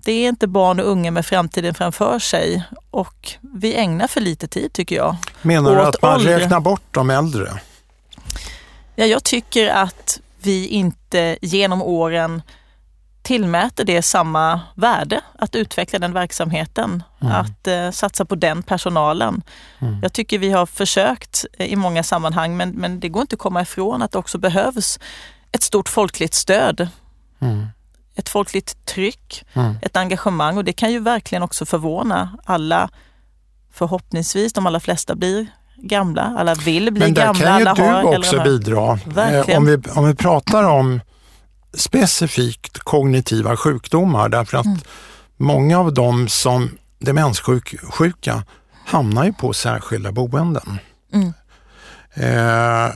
[0.04, 4.48] det är inte barn och unga med framtiden framför sig och vi ägnar för lite
[4.48, 5.16] tid tycker jag.
[5.42, 6.38] Menar du att man ålder.
[6.38, 7.48] räknar bort de äldre?
[8.94, 12.42] Ja, jag tycker att vi inte genom åren
[13.22, 17.32] tillmäter det samma värde att utveckla den verksamheten, mm.
[17.34, 19.42] att eh, satsa på den personalen.
[19.78, 19.98] Mm.
[20.02, 23.40] Jag tycker vi har försökt eh, i många sammanhang men, men det går inte att
[23.40, 24.98] komma ifrån att det också behövs
[25.52, 26.88] ett stort folkligt stöd.
[27.40, 27.66] Mm.
[28.16, 29.74] Ett folkligt tryck, mm.
[29.82, 32.88] ett engagemang och det kan ju verkligen också förvåna alla,
[33.72, 35.46] förhoppningsvis de allra flesta blir
[35.76, 37.32] gamla, alla vill bli gamla.
[37.32, 38.98] Men där kan ju du också bidra.
[39.16, 41.00] Eh, om, vi, om vi pratar om
[41.74, 44.78] specifikt kognitiva sjukdomar därför att mm.
[45.36, 48.44] många av dem som demenssjuka
[48.86, 50.78] hamnar ju på särskilda boenden.
[51.12, 51.32] Mm.
[52.14, 52.92] Eh,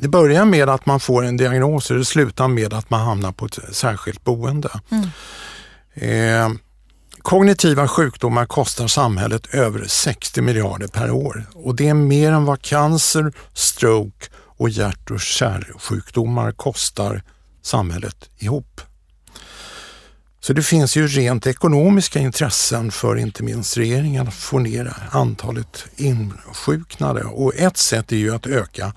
[0.00, 3.32] det börjar med att man får en diagnos och det slutar med att man hamnar
[3.32, 4.70] på ett särskilt boende.
[4.90, 5.08] Mm.
[5.94, 6.58] Eh,
[7.22, 12.62] kognitiva sjukdomar kostar samhället över 60 miljarder per år och det är mer än vad
[12.62, 17.22] cancer, stroke och hjärt och kärlsjukdomar kostar
[17.62, 18.80] samhället ihop.
[20.40, 25.84] Så det finns ju rent ekonomiska intressen för inte minst regeringen att få ner antalet
[25.96, 28.92] insjuknade och ett sätt är ju att öka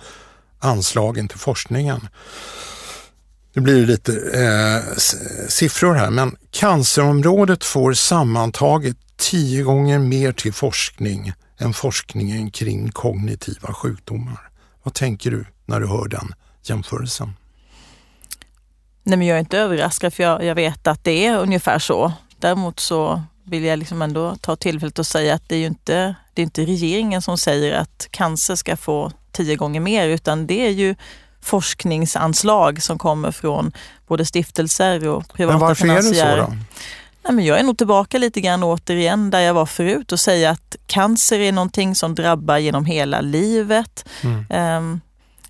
[0.62, 2.08] anslagen till forskningen.
[3.54, 4.98] Det blir lite eh,
[5.50, 13.74] siffror här, men cancerområdet får sammantaget tio gånger mer till forskning än forskningen kring kognitiva
[13.74, 14.50] sjukdomar.
[14.84, 17.34] Vad tänker du när du hör den jämförelsen?
[19.04, 22.14] Nej, men jag är inte överraskad för jag, jag vet att det är ungefär så.
[22.40, 26.16] Däremot så vill jag liksom ändå ta tillfället och säga att det är ju inte,
[26.34, 30.66] det är inte regeringen som säger att cancer ska få tio gånger mer utan det
[30.66, 30.96] är ju
[31.42, 33.72] forskningsanslag som kommer från
[34.08, 35.98] både stiftelser och privata finansiärer.
[35.98, 36.58] Men varför är det så då?
[37.24, 40.50] Nej, men jag är nog tillbaka lite grann återigen där jag var förut och säga
[40.50, 44.06] att cancer är någonting som drabbar genom hela livet.
[44.22, 44.78] Mm.
[44.78, 45.02] Um,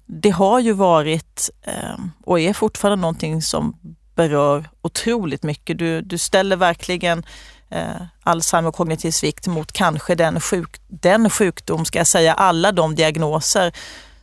[0.05, 1.49] det har ju varit
[1.95, 3.77] um, och är fortfarande någonting som
[4.15, 5.77] berör otroligt mycket.
[5.77, 7.23] Du, du ställer verkligen
[7.71, 12.71] eh, Alzheimer och kognitiv svikt mot kanske den, sjuk, den sjukdom, ska jag säga, alla
[12.71, 13.73] de diagnoser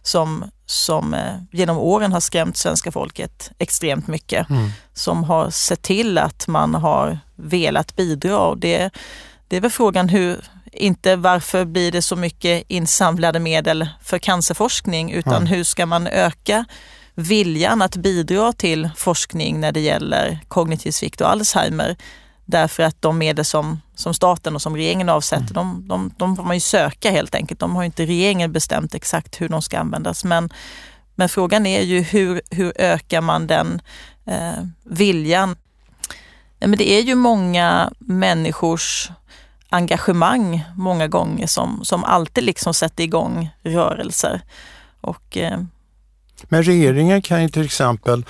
[0.02, 4.50] som, som eh, genom åren har skrämt svenska folket extremt mycket.
[4.50, 4.70] Mm.
[4.94, 8.38] Som har sett till att man har velat bidra.
[8.38, 8.90] Och det,
[9.48, 15.12] det är väl frågan hur, inte varför blir det så mycket insamlade medel för cancerforskning
[15.12, 15.46] utan mm.
[15.46, 16.64] hur ska man öka
[17.14, 21.96] viljan att bidra till forskning när det gäller kognitiv svikt och Alzheimer.
[22.50, 25.54] Därför att de medel som, som staten och som regeringen avsätter, mm.
[25.54, 27.60] de, de, de får man ju söka helt enkelt.
[27.60, 30.24] De har inte regeringen bestämt exakt hur de ska användas.
[30.24, 30.50] Men,
[31.14, 33.82] men frågan är ju hur, hur ökar man den
[34.26, 35.56] eh, viljan?
[36.60, 39.10] Men det är ju många människors
[39.68, 44.40] engagemang många gånger som, som alltid liksom sätter igång rörelser.
[45.00, 45.60] Och, eh,
[46.42, 48.24] Men regeringen kan ju till exempel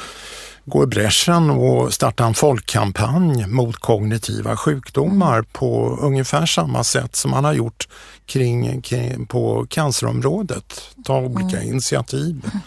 [0.69, 7.31] gå i bräschen och starta en folkkampanj mot kognitiva sjukdomar på ungefär samma sätt som
[7.31, 7.89] man har gjort
[8.27, 10.83] kring, kring på cancerområdet.
[11.05, 11.69] Ta olika mm.
[11.69, 12.43] initiativ.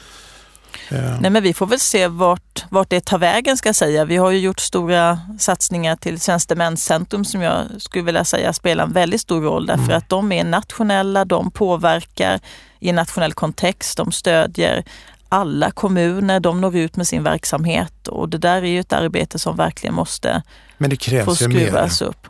[1.20, 4.06] Nej, men vi får väl se vart, vart det tar vägen ska jag säga.
[4.06, 8.94] Vi har ju gjort stora satsningar till Tjänstemänscentrum som jag skulle vilja säga spelar en
[8.94, 9.98] väldigt stor roll därför mm.
[9.98, 12.40] att de är nationella, de påverkar
[12.80, 14.84] i en nationell kontext, de stödjer
[15.32, 19.40] alla kommuner, de når ut med sin verksamhet och det där är ju ett arbete
[19.40, 20.44] som verkligen måste
[20.78, 22.28] Men det krävs få skruvas upp.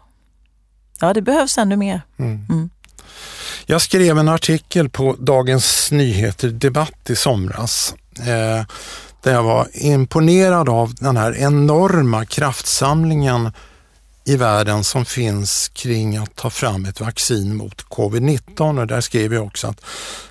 [0.99, 2.01] Ja, det behövs ännu mer.
[2.17, 2.45] Mm.
[2.49, 2.69] Mm.
[3.65, 8.65] Jag skrev en artikel på Dagens Nyheter Debatt i somras eh,
[9.21, 13.51] där jag var imponerad av den här enorma kraftsamlingen
[14.23, 19.33] i världen som finns kring att ta fram ett vaccin mot covid-19 och där skrev
[19.33, 19.85] jag också att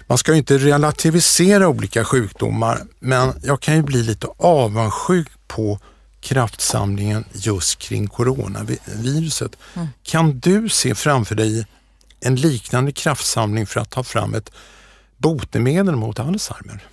[0.06, 5.78] man ska inte relativisera olika sjukdomar men jag kan ju bli lite avundsjuk på
[6.20, 9.56] kraftsamlingen just kring coronaviruset.
[9.74, 9.88] Mm.
[10.02, 11.66] Kan du se framför dig
[12.20, 14.50] en liknande kraftsamling för att ta fram ett
[15.16, 16.86] botemedel mot Alzheimer?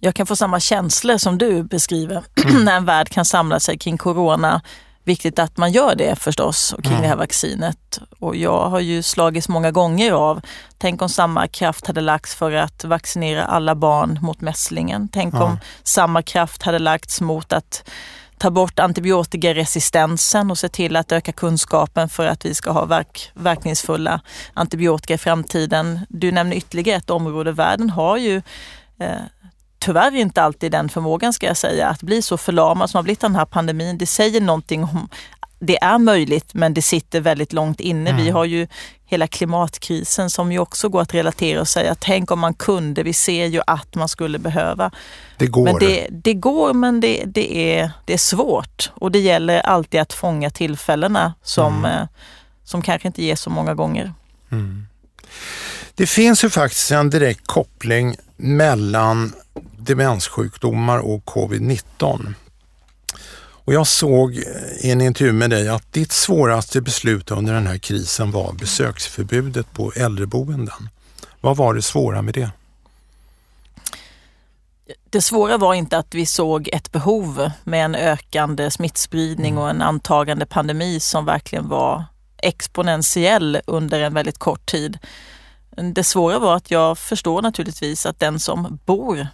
[0.00, 2.64] Jag kan få samma känslor som du beskriver mm.
[2.64, 4.62] när en värld kan samla sig kring corona
[5.04, 7.02] viktigt att man gör det förstås kring mm.
[7.02, 7.98] det här vaccinet.
[8.18, 10.40] Och jag har ju slagits många gånger av,
[10.78, 15.08] tänk om samma kraft hade lagts för att vaccinera alla barn mot mässlingen.
[15.12, 15.46] Tänk mm.
[15.46, 17.84] om samma kraft hade lagts mot att
[18.38, 23.30] ta bort antibiotikaresistensen och se till att öka kunskapen för att vi ska ha verk,
[23.34, 24.20] verkningsfulla
[24.54, 26.00] antibiotika i framtiden.
[26.08, 27.52] Du nämner ytterligare ett område.
[27.52, 28.42] Världen har ju
[28.98, 29.20] eh,
[29.84, 33.20] tyvärr inte alltid den förmågan ska jag säga, att bli så förlamad som har blivit
[33.20, 33.98] den här pandemin.
[33.98, 35.08] Det säger någonting om
[35.58, 38.10] det är möjligt men det sitter väldigt långt inne.
[38.10, 38.24] Mm.
[38.24, 38.66] Vi har ju
[39.04, 43.12] hela klimatkrisen som ju också går att relatera och säga tänk om man kunde, vi
[43.12, 44.90] ser ju att man skulle behöva.
[45.36, 45.64] Det går.
[45.64, 50.00] Men det, det går men det, det, är, det är svårt och det gäller alltid
[50.00, 51.92] att fånga tillfällena som, mm.
[51.92, 52.06] Eh,
[52.64, 54.12] som kanske inte ges så många gånger.
[54.52, 54.86] Mm.
[55.94, 59.32] Det finns ju faktiskt en direkt koppling mellan
[59.84, 62.34] demenssjukdomar och covid-19.
[63.64, 64.34] Och jag såg
[64.80, 69.72] i en intervju med dig att ditt svåraste beslut under den här krisen var besöksförbudet
[69.72, 70.88] på äldreboenden.
[71.40, 72.50] Vad var det svåra med det?
[75.10, 79.82] Det svåra var inte att vi såg ett behov med en ökande smittspridning och en
[79.82, 82.04] antagande pandemi som verkligen var
[82.38, 84.98] exponentiell under en väldigt kort tid.
[85.94, 89.26] Det svåra var att jag förstår naturligtvis att den som bor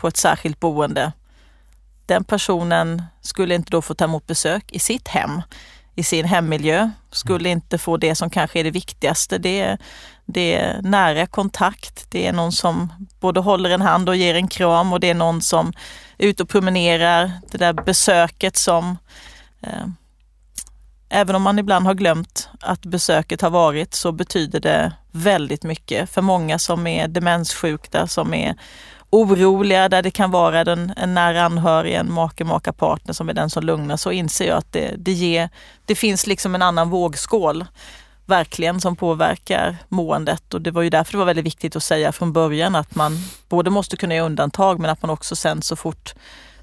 [0.00, 1.12] på ett särskilt boende,
[2.06, 5.42] den personen skulle inte då få ta emot besök i sitt hem,
[5.94, 9.38] i sin hemmiljö, skulle inte få det som kanske är det viktigaste.
[9.38, 9.78] Det är,
[10.26, 14.48] det är nära kontakt, det är någon som både håller en hand och ger en
[14.48, 15.72] kram och det är någon som
[16.18, 17.32] är ute och promenerar.
[17.50, 18.96] Det där besöket som
[19.62, 19.86] eh,
[21.12, 26.10] Även om man ibland har glömt att besöket har varit så betyder det väldigt mycket
[26.10, 28.54] för många som är demenssjuka, som är
[29.10, 33.34] oroliga, där det kan vara den, en nära anhörig, en make, maka, partner som är
[33.34, 35.48] den som lugnar, så inser jag att det, det, ger,
[35.86, 37.64] det finns liksom en annan vågskål
[38.26, 40.54] verkligen som påverkar måendet.
[40.54, 43.18] Och det var ju därför det var väldigt viktigt att säga från början att man
[43.48, 46.14] både måste kunna göra undantag men att man också sen så fort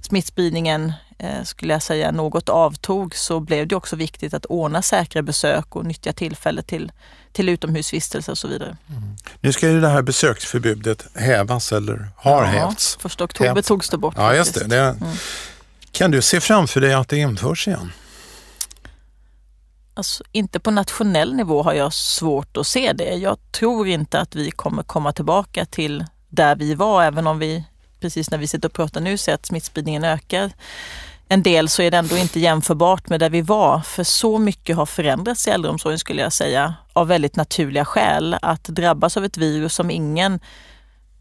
[0.02, 5.22] smittspridningen eh, skulle jag säga något avtog så blev det också viktigt att ordna säkra
[5.22, 6.92] besök och nyttja tillfället till,
[7.32, 8.78] till utomhusvistelse och så vidare.
[8.90, 9.16] Mm.
[9.42, 12.98] Nu ska ju det här besöksförbudet hävas eller har ja, hävts.
[13.00, 13.68] Första oktober hävts.
[13.68, 14.16] togs det bort.
[14.18, 14.68] Ja, just det.
[14.68, 15.16] det mm.
[15.92, 17.92] Kan du se framför dig att det införs igen?
[19.94, 23.16] Alltså, inte på nationell nivå har jag svårt att se det.
[23.16, 27.66] Jag tror inte att vi kommer komma tillbaka till där vi var, även om vi
[28.00, 30.52] precis när vi sitter och pratar nu ser att smittspridningen ökar
[31.30, 33.80] en del så är det ändå inte jämförbart med där vi var.
[33.80, 38.38] För så mycket har förändrats i äldreomsorgen skulle jag säga, av väldigt naturliga skäl.
[38.42, 40.40] Att drabbas av ett virus som ingen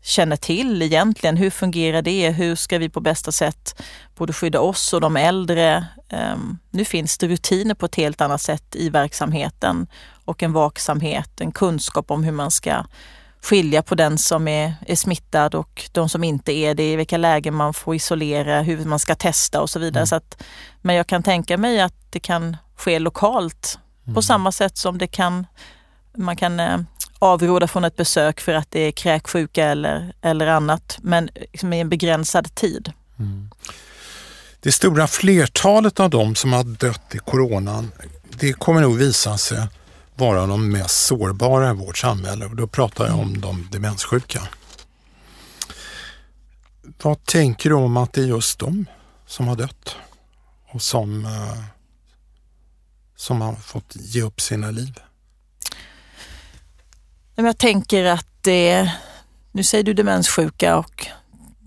[0.03, 1.37] känner till egentligen.
[1.37, 2.31] Hur fungerar det?
[2.31, 3.83] Hur ska vi på bästa sätt
[4.15, 5.87] både skydda oss och de äldre?
[6.33, 9.87] Um, nu finns det rutiner på ett helt annat sätt i verksamheten
[10.25, 12.85] och en vaksamhet, en kunskap om hur man ska
[13.47, 17.17] skilja på den som är, är smittad och de som inte är det, i vilka
[17.17, 20.01] lägen man får isolera, hur man ska testa och så vidare.
[20.01, 20.07] Mm.
[20.07, 20.43] Så att,
[20.83, 24.15] men jag kan tänka mig att det kan ske lokalt mm.
[24.15, 25.47] på samma sätt som det kan,
[26.17, 26.79] man kan eh,
[27.19, 31.81] avråda från ett besök för att det är kräksjuka eller, eller annat, men liksom i
[31.81, 32.93] en begränsad tid.
[33.19, 33.51] Mm.
[34.61, 37.93] Det stora flertalet av dem som har dött i coronan
[38.39, 39.59] det kommer nog visa sig
[40.17, 44.43] vara de mest sårbara i vårt samhälle och då pratar jag om de demenssjuka.
[47.03, 48.87] Vad tänker du om att det är just de
[49.27, 49.97] som har dött
[50.73, 51.63] och som, eh,
[53.17, 54.99] som har fått ge upp sina liv?
[57.35, 58.93] Jag tänker att det,
[59.53, 61.07] nu säger du demenssjuka och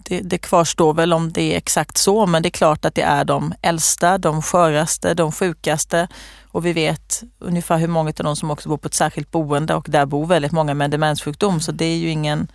[0.10, 3.02] det, det kvarstår väl om det är exakt så, men det är klart att det
[3.02, 6.08] är de äldsta, de sköraste, de sjukaste
[6.52, 9.76] och vi vet ungefär hur många av dem som också bor på ett särskilt boende
[9.76, 12.48] och där bor väldigt många med demenssjukdom så det är ju ingen,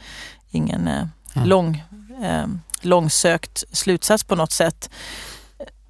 [0.51, 1.49] ingen eh, mm.
[1.49, 1.85] lång,
[2.23, 2.47] eh,
[2.81, 4.91] långsökt slutsats på något sätt.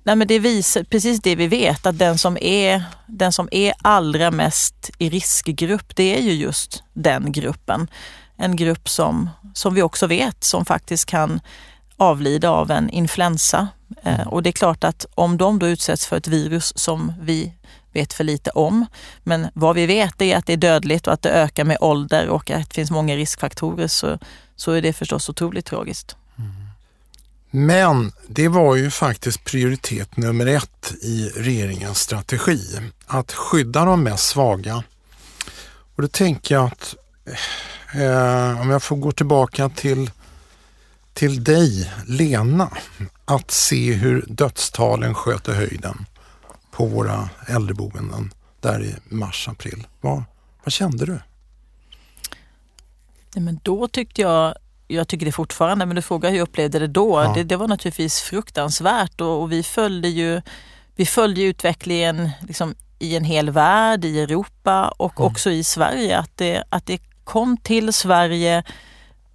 [0.02, 3.74] Nej, men det visar precis det vi vet, att den som, är, den som är
[3.82, 7.88] allra mest i riskgrupp, det är ju just den gruppen.
[8.36, 11.40] En grupp som, som vi också vet som faktiskt kan
[11.96, 13.68] avlida av en influensa.
[14.02, 17.52] Eh, och det är klart att om de då utsätts för ett virus som vi
[17.92, 18.86] vet för lite om.
[19.22, 22.28] Men vad vi vet är att det är dödligt och att det ökar med ålder
[22.28, 24.18] och att det finns många riskfaktorer så,
[24.56, 26.16] så är det förstås otroligt tragiskt.
[26.38, 26.52] Mm.
[27.50, 32.60] Men det var ju faktiskt prioritet nummer ett i regeringens strategi,
[33.06, 34.82] att skydda de mest svaga.
[35.96, 36.94] Och då tänker jag att
[37.26, 37.34] eh,
[37.94, 40.10] eh, om jag får gå tillbaka till,
[41.12, 42.70] till dig, Lena,
[43.24, 46.06] att se hur dödstalen sköt i höjden
[46.70, 49.86] på våra äldreboenden där i mars, april.
[50.00, 50.24] Vad,
[50.64, 51.18] vad kände du?
[53.34, 54.54] Nej, men då tyckte jag,
[54.88, 57.22] jag tycker det fortfarande, men du frågar hur jag upplevde det då.
[57.22, 57.32] Ja.
[57.34, 60.42] Det, det, var naturligtvis fruktansvärt och, och, vi följde ju
[60.96, 65.30] vi följde utvecklingen liksom, i en hel värld, i Europa och mm.
[65.32, 66.18] också i Sverige.
[66.18, 68.64] Att det, att det kom till Sverige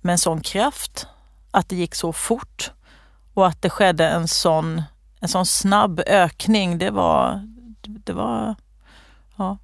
[0.01, 1.07] med en sån kraft,
[1.51, 2.71] att det gick så fort
[3.33, 4.83] och att det skedde en sån
[5.19, 7.47] en sån snabb ökning, det var,
[7.81, 8.55] det var
[9.35, 9.57] ja,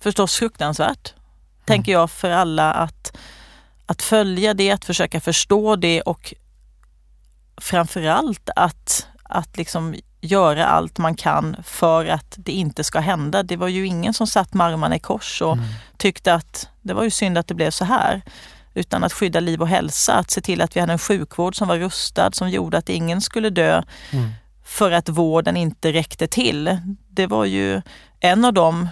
[0.00, 1.12] förstås fruktansvärt.
[1.12, 1.64] Mm.
[1.64, 3.16] Tänker jag för alla att,
[3.86, 6.34] att följa det, att försöka förstå det och
[7.56, 13.42] framförallt att, att liksom göra allt man kan för att det inte ska hända.
[13.42, 15.64] Det var ju ingen som satt med armarna i kors och mm.
[15.96, 18.22] tyckte att det var ju synd att det blev så här.
[18.74, 21.68] Utan att skydda liv och hälsa, att se till att vi hade en sjukvård som
[21.68, 24.30] var rustad, som gjorde att ingen skulle dö mm.
[24.64, 26.78] för att vården inte räckte till.
[27.10, 27.82] Det var ju
[28.20, 28.88] en av de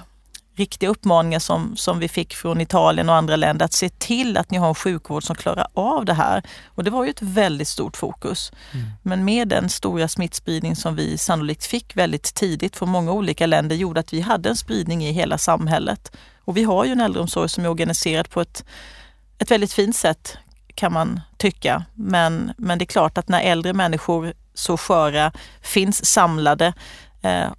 [0.55, 4.51] riktiga uppmaningar som, som vi fick från Italien och andra länder, att se till att
[4.51, 6.43] ni har en sjukvård som klarar av det här.
[6.67, 8.53] Och det var ju ett väldigt stort fokus.
[8.73, 8.87] Mm.
[9.03, 13.77] Men med den stora smittspridning som vi sannolikt fick väldigt tidigt från många olika länder
[13.77, 16.17] gjorde att vi hade en spridning i hela samhället.
[16.45, 18.65] Och vi har ju en äldreomsorg som är organiserad på ett
[19.43, 20.39] ett väldigt fint sätt
[20.75, 21.85] kan man tycka.
[21.95, 26.73] Men, men det är klart att när äldre människor, så sköra, finns samlade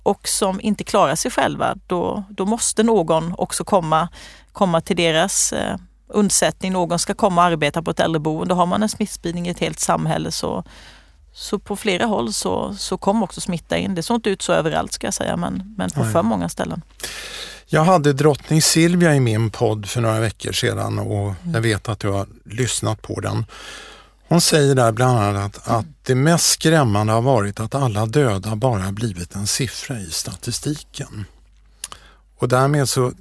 [0.04, 4.10] och som inte klarar sig själva, då, då måste någon också komma,
[4.52, 6.74] komma till deras eh, undsättning.
[6.74, 8.54] Någon ska komma och arbeta på ett äldreboende.
[8.54, 10.64] Har man en smittspridning i ett helt samhälle så,
[11.34, 13.96] så på flera håll så, så kom också smitta in.
[13.96, 16.14] Det såg inte ut så överallt ska jag säga, men, men på Nej.
[16.14, 16.82] för många ställen.
[17.66, 22.00] Jag hade drottning Silvia i min podd för några veckor sedan och jag vet att
[22.00, 23.46] du har lyssnat på den.
[24.34, 28.56] Hon säger där bland annat att, att det mest skrämmande har varit att alla döda
[28.56, 31.26] bara blivit en siffra i statistiken.
[32.38, 33.14] Och därmed så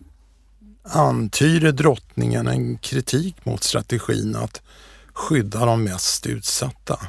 [0.83, 4.62] antyder drottningen en kritik mot strategin att
[5.12, 7.01] skydda de mest utsatta.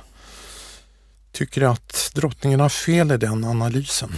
[1.31, 4.11] Tycker du att drottningen har fel i den analysen?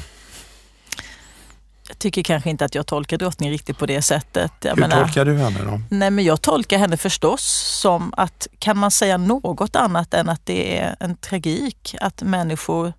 [1.87, 4.51] Jag tycker kanske inte att jag tolkar drottningen riktigt på det sättet.
[4.61, 5.81] Jag Hur menar, tolkar du henne då?
[5.89, 7.41] Nej, men jag tolkar henne förstås
[7.81, 12.93] som att kan man säga något annat än att det är en tragik att människor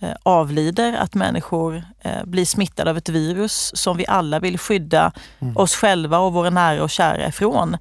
[0.00, 5.12] eh, avlider, att människor eh, blir smittade av ett virus som vi alla vill skydda
[5.38, 5.56] mm.
[5.56, 7.76] oss själva och våra nära och kära ifrån.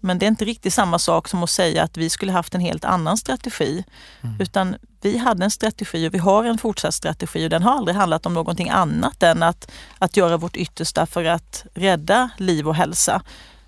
[0.00, 2.60] Men det är inte riktigt samma sak som att säga att vi skulle haft en
[2.60, 3.84] helt annan strategi.
[4.20, 4.40] Mm.
[4.40, 7.96] Utan vi hade en strategi och vi har en fortsatt strategi och den har aldrig
[7.96, 12.74] handlat om någonting annat än att, att göra vårt yttersta för att rädda liv och
[12.74, 13.22] hälsa.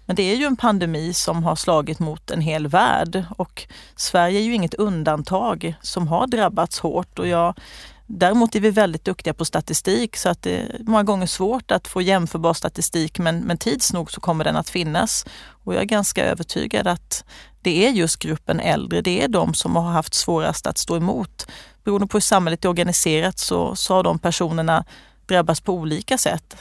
[0.06, 4.40] Men det är ju en pandemi som har slagit mot en hel värld och Sverige
[4.40, 7.18] är ju inget undantag som har drabbats hårt.
[7.18, 7.54] Och jag
[8.14, 11.88] Däremot är vi väldigt duktiga på statistik så att det är många gånger svårt att
[11.88, 15.26] få jämförbar statistik men, men tids nog så kommer den att finnas.
[15.64, 17.24] Och jag är ganska övertygad att
[17.62, 21.46] det är just gruppen äldre, det är de som har haft svårast att stå emot.
[21.84, 24.84] Beroende på hur samhället är organiserat så, så har de personerna
[25.26, 26.56] drabbats på olika sätt.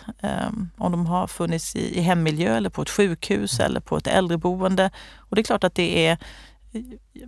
[0.47, 4.07] Um, om de har funnits i, i hemmiljö eller på ett sjukhus eller på ett
[4.07, 4.91] äldreboende.
[5.17, 6.17] Och det är klart att det är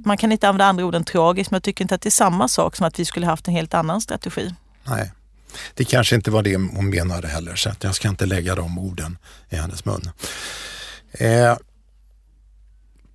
[0.06, 2.12] man kan inte använda andra ord än tragiskt, men jag tycker inte att det är
[2.12, 4.54] samma sak som att vi skulle haft en helt annan strategi.
[4.84, 5.12] Nej.
[5.74, 8.80] Det kanske inte var det hon menade heller, så att jag ska inte lägga de
[8.80, 9.18] orden
[9.50, 10.10] i hennes mun.
[11.12, 11.58] Eh,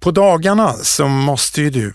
[0.00, 1.94] på dagarna så måste ju du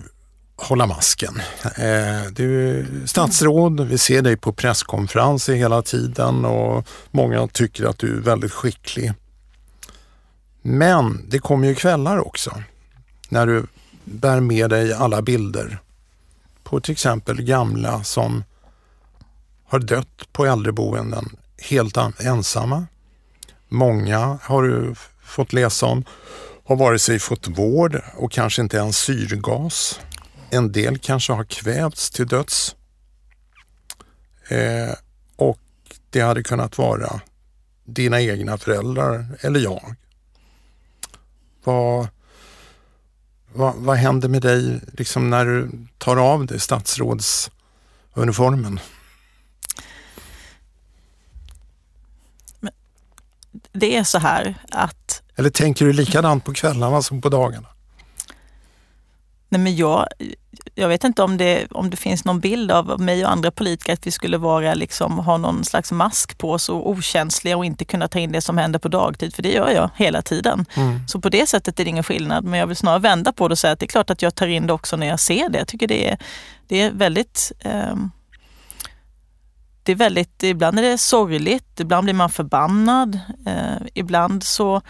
[0.56, 1.42] hålla masken.
[1.64, 8.00] Eh, du är statsråd, vi ser dig på presskonferenser hela tiden och många tycker att
[8.00, 9.14] du är väldigt skicklig.
[10.62, 12.62] Men det kommer ju kvällar också
[13.30, 13.66] när du
[14.06, 15.80] bär med dig alla bilder
[16.64, 18.44] på till exempel gamla som
[19.66, 22.88] har dött på äldreboenden helt ensamma.
[23.70, 26.04] Många har du fått läsa om
[26.66, 30.00] har vare sig fått vård och kanske inte ens syrgas.
[30.50, 32.76] En del kanske har kvävts till döds.
[34.48, 34.94] Eh,
[35.36, 35.60] och
[36.10, 37.22] det hade kunnat vara
[37.84, 39.96] dina egna föräldrar eller jag.
[41.64, 42.08] Vad,
[43.54, 48.80] vad, vad händer med dig liksom när du tar av dig statsrådsuniformen?
[53.74, 55.22] det är så här att...
[55.36, 57.68] Eller tänker du likadant på kvällarna som på dagarna?
[59.50, 60.08] Nej men jag,
[60.76, 63.94] jag vet inte om det, om det finns någon bild av mig och andra politiker
[63.94, 67.86] att vi skulle vara, liksom, ha någon slags mask på oss och okänsliga och inte
[67.86, 69.36] kunna ta in det som händer på dagtid.
[69.36, 70.66] För det gör jag hela tiden.
[70.76, 71.08] Mm.
[71.08, 72.44] Så på det sättet är det ingen skillnad.
[72.44, 74.36] Men jag vill snarare vända på det och säga att det är klart att jag
[74.36, 75.58] tar in det också när jag ser det.
[75.58, 76.18] Jag tycker det är,
[76.68, 77.96] det är väldigt eh,
[79.84, 83.20] det är väldigt, ibland är det sorgligt, ibland blir man förbannad.
[83.46, 84.82] Eh, ibland så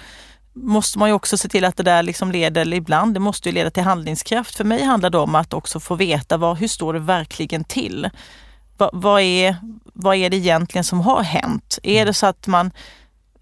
[0.53, 3.55] måste man ju också se till att det där liksom leder, ibland, det måste ju
[3.55, 4.55] leda till handlingskraft.
[4.55, 8.09] För mig handlar det om att också få veta vad, hur står det verkligen till?
[8.77, 9.55] Va, vad, är,
[9.93, 11.79] vad är det egentligen som har hänt?
[11.83, 12.71] Är det så att man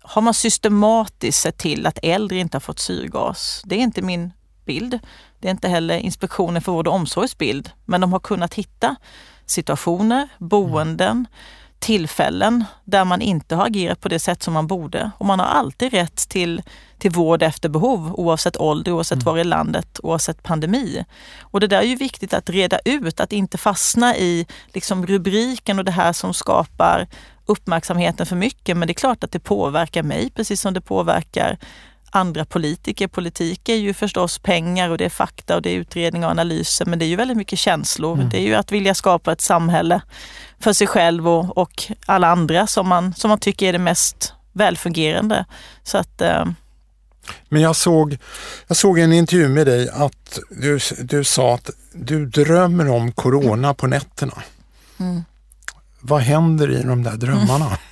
[0.04, 3.62] har man systematiskt sett till att äldre inte har fått syrgas?
[3.66, 4.32] Det är inte min
[4.66, 5.00] bild.
[5.40, 8.96] Det är inte heller Inspektionen för vård och omsorgsbild, men de har kunnat hitta
[9.46, 11.28] situationer, boenden,
[11.82, 15.12] tillfällen där man inte har agerat på det sätt som man borde.
[15.18, 16.62] Och man har alltid rätt till,
[16.98, 19.26] till vård efter behov oavsett ålder, oavsett mm.
[19.26, 21.06] var i landet, oavsett pandemi.
[21.40, 25.80] Och det där är ju viktigt att reda ut, att inte fastna i liksom rubriken
[25.80, 27.08] och det här som skapar
[27.46, 28.78] uppmärksamheten för mycket.
[28.78, 31.58] Men det är klart att det påverkar mig precis som det påverkar
[32.12, 33.08] andra politiker.
[33.08, 36.86] Politik är ju förstås pengar och det är fakta och det är utredningar och analyser
[36.86, 38.16] men det är ju väldigt mycket känslor.
[38.16, 38.30] Mm.
[38.30, 40.02] Det är ju att vilja skapa ett samhälle
[40.60, 44.34] för sig själv och, och alla andra som man, som man tycker är det mest
[44.54, 45.46] välfungerande.
[45.84, 46.46] Så att, eh...
[47.50, 48.18] Men jag såg,
[48.68, 53.74] jag såg en intervju med dig att du, du sa att du drömmer om corona
[53.74, 54.42] på nätterna.
[55.00, 55.24] Mm.
[56.00, 57.66] Vad händer i de där drömmarna?
[57.66, 57.78] Mm.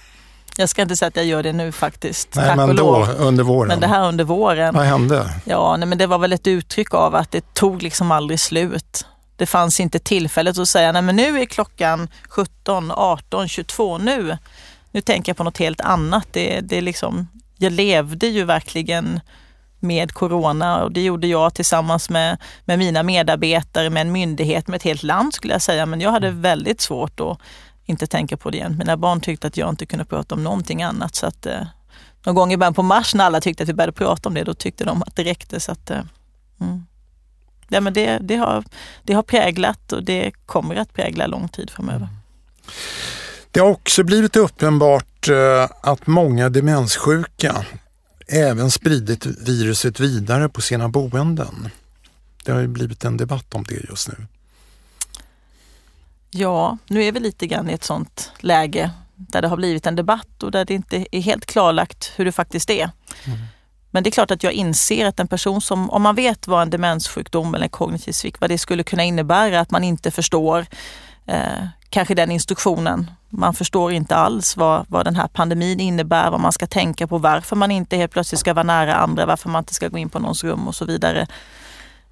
[0.60, 2.36] Jag ska inte säga att jag gör det nu faktiskt.
[2.36, 3.68] Nej, men då under våren.
[3.68, 4.76] Men det här under våren.
[4.76, 5.34] Vad hände?
[5.46, 9.06] Ja, nej, men det var väl ett uttryck av att det tog liksom aldrig slut.
[9.36, 14.38] Det fanns inte tillfället att säga, nej men nu är klockan 17, 18, 22 nu.
[14.92, 16.28] Nu tänker jag på något helt annat.
[16.32, 19.20] Det, det liksom, jag levde ju verkligen
[19.80, 24.78] med corona och det gjorde jag tillsammans med, med mina medarbetare, med en myndighet, med
[24.78, 25.86] ett helt land skulle jag säga.
[25.86, 27.38] Men jag hade väldigt svårt att
[27.90, 28.76] inte tänka på det igen.
[28.78, 31.16] Mina barn tyckte att jag inte kunde prata om någonting annat.
[31.16, 31.62] Så att, eh,
[32.26, 34.44] någon gång i början på mars när alla tyckte att vi började prata om det,
[34.44, 35.60] då tyckte de att det räckte.
[35.60, 36.02] Så att, eh,
[36.62, 36.86] mm.
[37.70, 38.64] ja, men det, det, har,
[39.04, 41.98] det har präglat och det kommer att prägla lång tid framöver.
[41.98, 42.16] Mm.
[43.52, 47.66] Det har också blivit uppenbart eh, att många demenssjuka
[48.28, 51.70] även spridit viruset vidare på sina boenden.
[52.46, 54.16] Det har ju blivit en debatt om det just nu.
[56.32, 59.96] Ja, nu är vi lite grann i ett sånt läge där det har blivit en
[59.96, 62.92] debatt och där det inte är helt klarlagt hur det faktiskt är.
[63.26, 63.40] Mm.
[63.92, 66.62] Men det är klart att jag inser att en person som, om man vet vad
[66.62, 70.66] en demenssjukdom eller en kognitiv svikt, vad det skulle kunna innebära, att man inte förstår
[71.26, 73.12] eh, kanske den instruktionen.
[73.30, 77.18] Man förstår inte alls vad, vad den här pandemin innebär, vad man ska tänka på,
[77.18, 80.10] varför man inte helt plötsligt ska vara nära andra, varför man inte ska gå in
[80.10, 81.28] på någons rum och så vidare.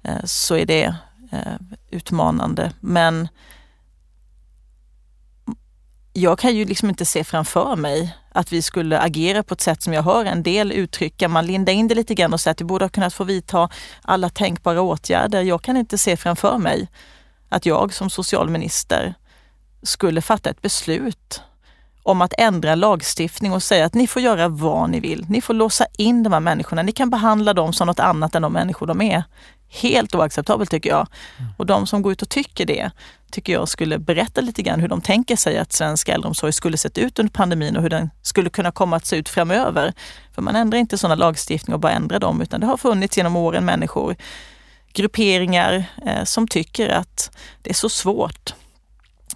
[0.02, 0.94] Eh, så är det
[1.32, 1.54] eh,
[1.90, 2.72] utmanande.
[2.80, 3.28] Men
[6.18, 9.82] jag kan ju liksom inte se framför mig att vi skulle agera på ett sätt
[9.82, 11.28] som jag hör en del uttrycka.
[11.28, 13.68] Man lindar in det lite grann och säger att vi borde ha kunnat få vidta
[14.02, 15.42] alla tänkbara åtgärder.
[15.42, 16.88] Jag kan inte se framför mig
[17.48, 19.14] att jag som socialminister
[19.82, 21.42] skulle fatta ett beslut
[22.02, 25.26] om att ändra lagstiftning och säga att ni får göra vad ni vill.
[25.28, 26.82] Ni får låsa in de här människorna.
[26.82, 29.22] Ni kan behandla dem som något annat än de människor de är.
[29.70, 31.06] Helt oacceptabelt tycker jag.
[31.38, 31.52] Mm.
[31.56, 32.90] Och de som går ut och tycker det,
[33.30, 36.98] tycker jag skulle berätta lite grann hur de tänker sig att svensk äldreomsorg skulle sett
[36.98, 39.92] ut under pandemin och hur den skulle kunna komma att se ut framöver.
[40.34, 43.36] För man ändrar inte sådana lagstiftningar och bara ändrar dem, utan det har funnits genom
[43.36, 44.16] åren människor,
[44.92, 47.30] grupperingar eh, som tycker att
[47.62, 48.54] det är så svårt.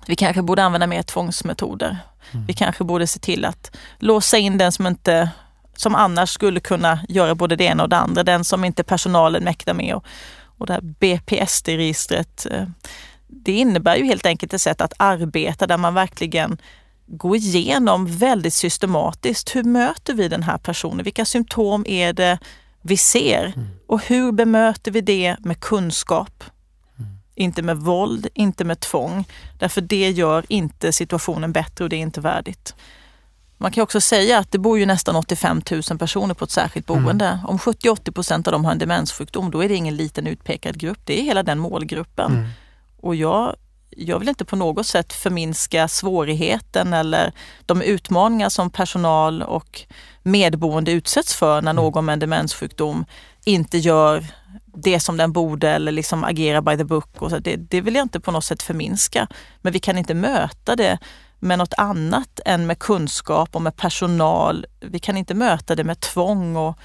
[0.07, 1.99] Vi kanske borde använda mer tvångsmetoder.
[2.33, 2.47] Mm.
[2.47, 5.31] Vi kanske borde se till att låsa in den som inte
[5.77, 8.23] som annars skulle kunna göra både det ena och det andra.
[8.23, 9.95] Den som inte personalen mäktar med.
[9.95, 10.05] Och,
[10.59, 12.67] och det här BPSD-registret, eh,
[13.27, 16.59] det innebär ju helt enkelt ett sätt att arbeta där man verkligen
[17.07, 19.57] går igenom väldigt systematiskt.
[19.57, 21.05] Hur möter vi den här personen?
[21.05, 22.39] Vilka symptom är det
[22.83, 23.53] vi ser?
[23.57, 23.69] Mm.
[23.87, 26.45] Och hur bemöter vi det med kunskap?
[26.99, 27.11] Mm.
[27.35, 29.25] Inte med våld, inte med tvång.
[29.59, 32.75] Därför det gör inte situationen bättre och det är inte värdigt.
[33.63, 36.91] Man kan också säga att det bor ju nästan 85 000 personer på ett särskilt
[36.91, 37.05] mm.
[37.05, 37.27] boende.
[37.27, 37.47] Mm.
[37.47, 40.99] Om 70-80 procent av dem har en demenssjukdom, då är det ingen liten utpekad grupp.
[41.05, 42.33] Det är hela den målgruppen.
[42.33, 42.49] Mm.
[43.01, 43.57] Och jag,
[43.91, 47.33] jag vill inte på något sätt förminska svårigheten eller
[47.67, 49.81] de utmaningar som personal och
[50.23, 51.77] medboende utsätts för när mm.
[51.85, 53.05] någon med en demenssjukdom
[53.45, 54.27] inte gör
[54.75, 57.23] det som den borde eller liksom agerar by the book.
[57.23, 57.39] Och så.
[57.39, 59.29] Det, det vill jag inte på något sätt förminska.
[59.61, 60.99] Men vi kan inte möta det
[61.43, 64.67] med något annat än med kunskap och med personal.
[64.81, 66.79] Vi kan inte möta det med tvång och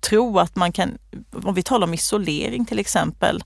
[0.00, 0.98] tro att man kan,
[1.32, 3.44] om vi talar om isolering till exempel,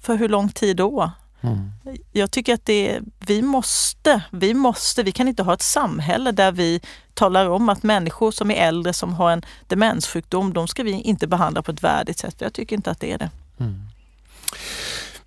[0.00, 1.10] för hur lång tid då?
[1.40, 1.72] Mm.
[2.12, 6.52] Jag tycker att det, vi måste, vi måste, vi kan inte ha ett samhälle där
[6.52, 6.80] vi
[7.14, 11.26] talar om att människor som är äldre som har en demenssjukdom, de ska vi inte
[11.26, 12.36] behandla på ett värdigt sätt.
[12.38, 13.30] Jag tycker inte att det är det.
[13.60, 13.80] Mm.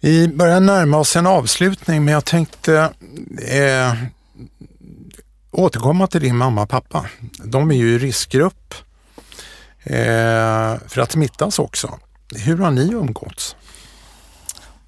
[0.01, 2.93] Vi börjar närma oss en avslutning men jag tänkte
[3.47, 3.93] eh,
[5.51, 7.05] återkomma till din mamma och pappa.
[7.43, 8.73] De är ju i riskgrupp
[9.83, 11.99] eh, för att smittas också.
[12.35, 13.55] Hur har ni umgåtts?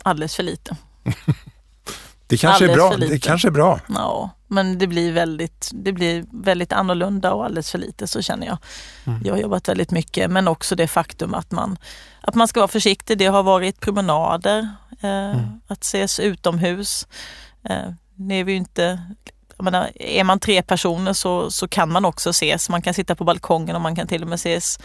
[0.04, 0.76] Alldeles för lite.
[2.28, 2.98] det kanske är bra.
[2.98, 3.80] Det kanske är bra.
[3.88, 8.48] Ja, men det blir, väldigt, det blir väldigt annorlunda och alldeles för lite så känner
[8.48, 8.58] jag.
[9.06, 9.22] Mm.
[9.24, 11.78] Jag har jobbat väldigt mycket men också det faktum att man,
[12.22, 13.18] att man ska vara försiktig.
[13.18, 14.70] Det har varit promenader,
[15.02, 15.62] mm.
[15.68, 17.08] att ses utomhus.
[17.70, 19.00] Eh, nu är vi inte
[19.64, 22.70] menar, är man tre personer så, så kan man också ses.
[22.70, 24.80] Man kan sitta på balkongen och man kan till och med ses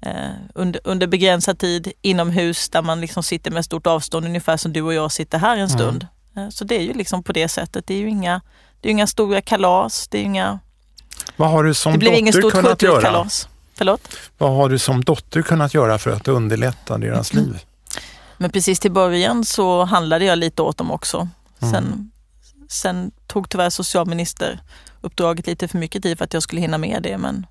[0.00, 4.72] eh, under, under begränsad tid inomhus där man liksom sitter med stort avstånd ungefär som
[4.72, 6.06] du och jag sitter här en stund.
[6.36, 6.46] Mm.
[6.46, 7.86] Eh, så det är ju liksom på det sättet.
[7.86, 8.40] Det är ju inga,
[8.80, 10.08] det är inga stora kalas.
[10.08, 10.58] Det är inga...
[11.36, 13.02] Vad har du som det blir dotter ingen stort kunnat göra?
[13.02, 13.48] Kalas.
[13.74, 14.08] Förlåt?
[14.38, 17.44] Vad har du som dotter kunnat göra för att underlätta deras mm.
[17.52, 17.60] liv?
[18.38, 21.28] Men precis till början så handlade jag lite åt dem också.
[21.60, 22.10] Sen, mm.
[22.68, 27.18] sen tog tyvärr socialministeruppdraget lite för mycket tid för att jag skulle hinna med det.
[27.18, 27.46] Men,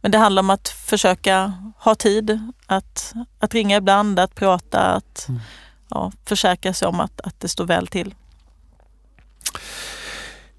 [0.00, 5.28] men det handlar om att försöka ha tid, att, att ringa ibland, att prata, att
[5.28, 5.40] mm.
[5.88, 8.14] ja, försäkra sig om att, att det står väl till.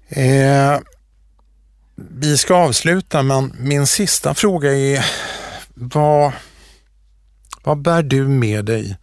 [0.08, 0.78] Eh,
[1.96, 5.06] vi ska avsluta men min sista fråga är
[5.74, 6.32] vad,
[7.62, 8.96] vad bär du med dig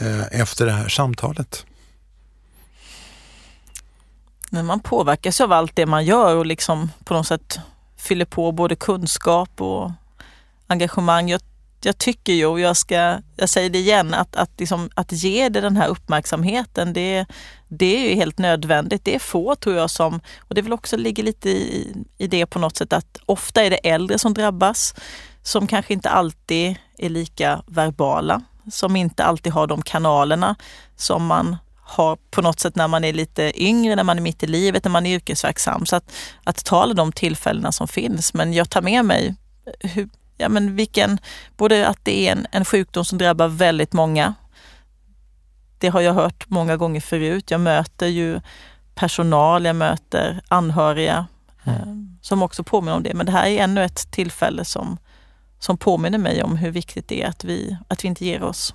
[0.00, 1.66] Eh, efter det här samtalet?
[4.50, 7.58] när man påverkas av allt det man gör och liksom på något sätt
[7.96, 9.90] fyller på både kunskap och
[10.66, 11.28] engagemang.
[11.28, 11.40] Jag,
[11.82, 15.48] jag tycker ju, och jag, ska, jag säger det igen, att, att, liksom, att ge
[15.48, 17.26] det den här uppmärksamheten, det,
[17.68, 19.04] det är ju helt nödvändigt.
[19.04, 22.46] Det är få tror jag som, och det vill också ligga lite i, i det
[22.46, 24.94] på något sätt att ofta är det äldre som drabbas,
[25.42, 30.56] som kanske inte alltid är lika verbala, som inte alltid har de kanalerna
[30.96, 34.42] som man har på något sätt när man är lite yngre, när man är mitt
[34.42, 35.86] i livet, när man är yrkesverksam.
[35.86, 36.12] Så att,
[36.44, 38.34] att ta alla de tillfällena som finns.
[38.34, 39.34] Men jag tar med mig
[39.80, 41.18] hur, ja, men vilken,
[41.56, 44.34] både att det är en, en sjukdom som drabbar väldigt många.
[45.78, 47.50] Det har jag hört många gånger förut.
[47.50, 48.40] Jag möter ju
[48.94, 51.26] personal, jag möter anhöriga
[51.64, 51.80] mm.
[51.80, 51.86] eh,
[52.22, 53.14] som också påminner om det.
[53.14, 54.98] Men det här är ännu ett tillfälle som,
[55.58, 58.74] som påminner mig om hur viktigt det är att vi, att vi inte ger oss.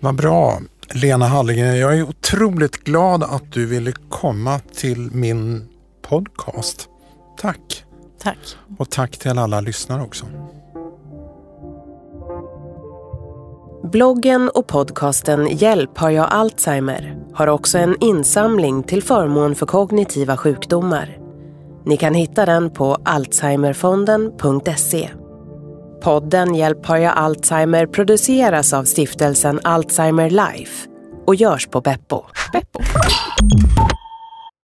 [0.00, 0.60] Vad bra.
[0.94, 5.68] Lena Hallingren, jag är otroligt glad att du ville komma till min
[6.02, 6.88] podcast.
[7.38, 7.84] Tack!
[8.22, 8.38] Tack!
[8.78, 10.26] Och tack till alla lyssnare också.
[13.82, 20.36] Bloggen och podcasten Hjälp har jag Alzheimer har också en insamling till förmån för kognitiva
[20.36, 21.21] sjukdomar.
[21.86, 25.10] Ni kan hitta den på alzheimerfonden.se.
[26.02, 30.88] Podden Hjälp har jag Alzheimer produceras av stiftelsen Alzheimer Life
[31.26, 32.22] och görs på Beppo.
[32.52, 32.80] Beppo.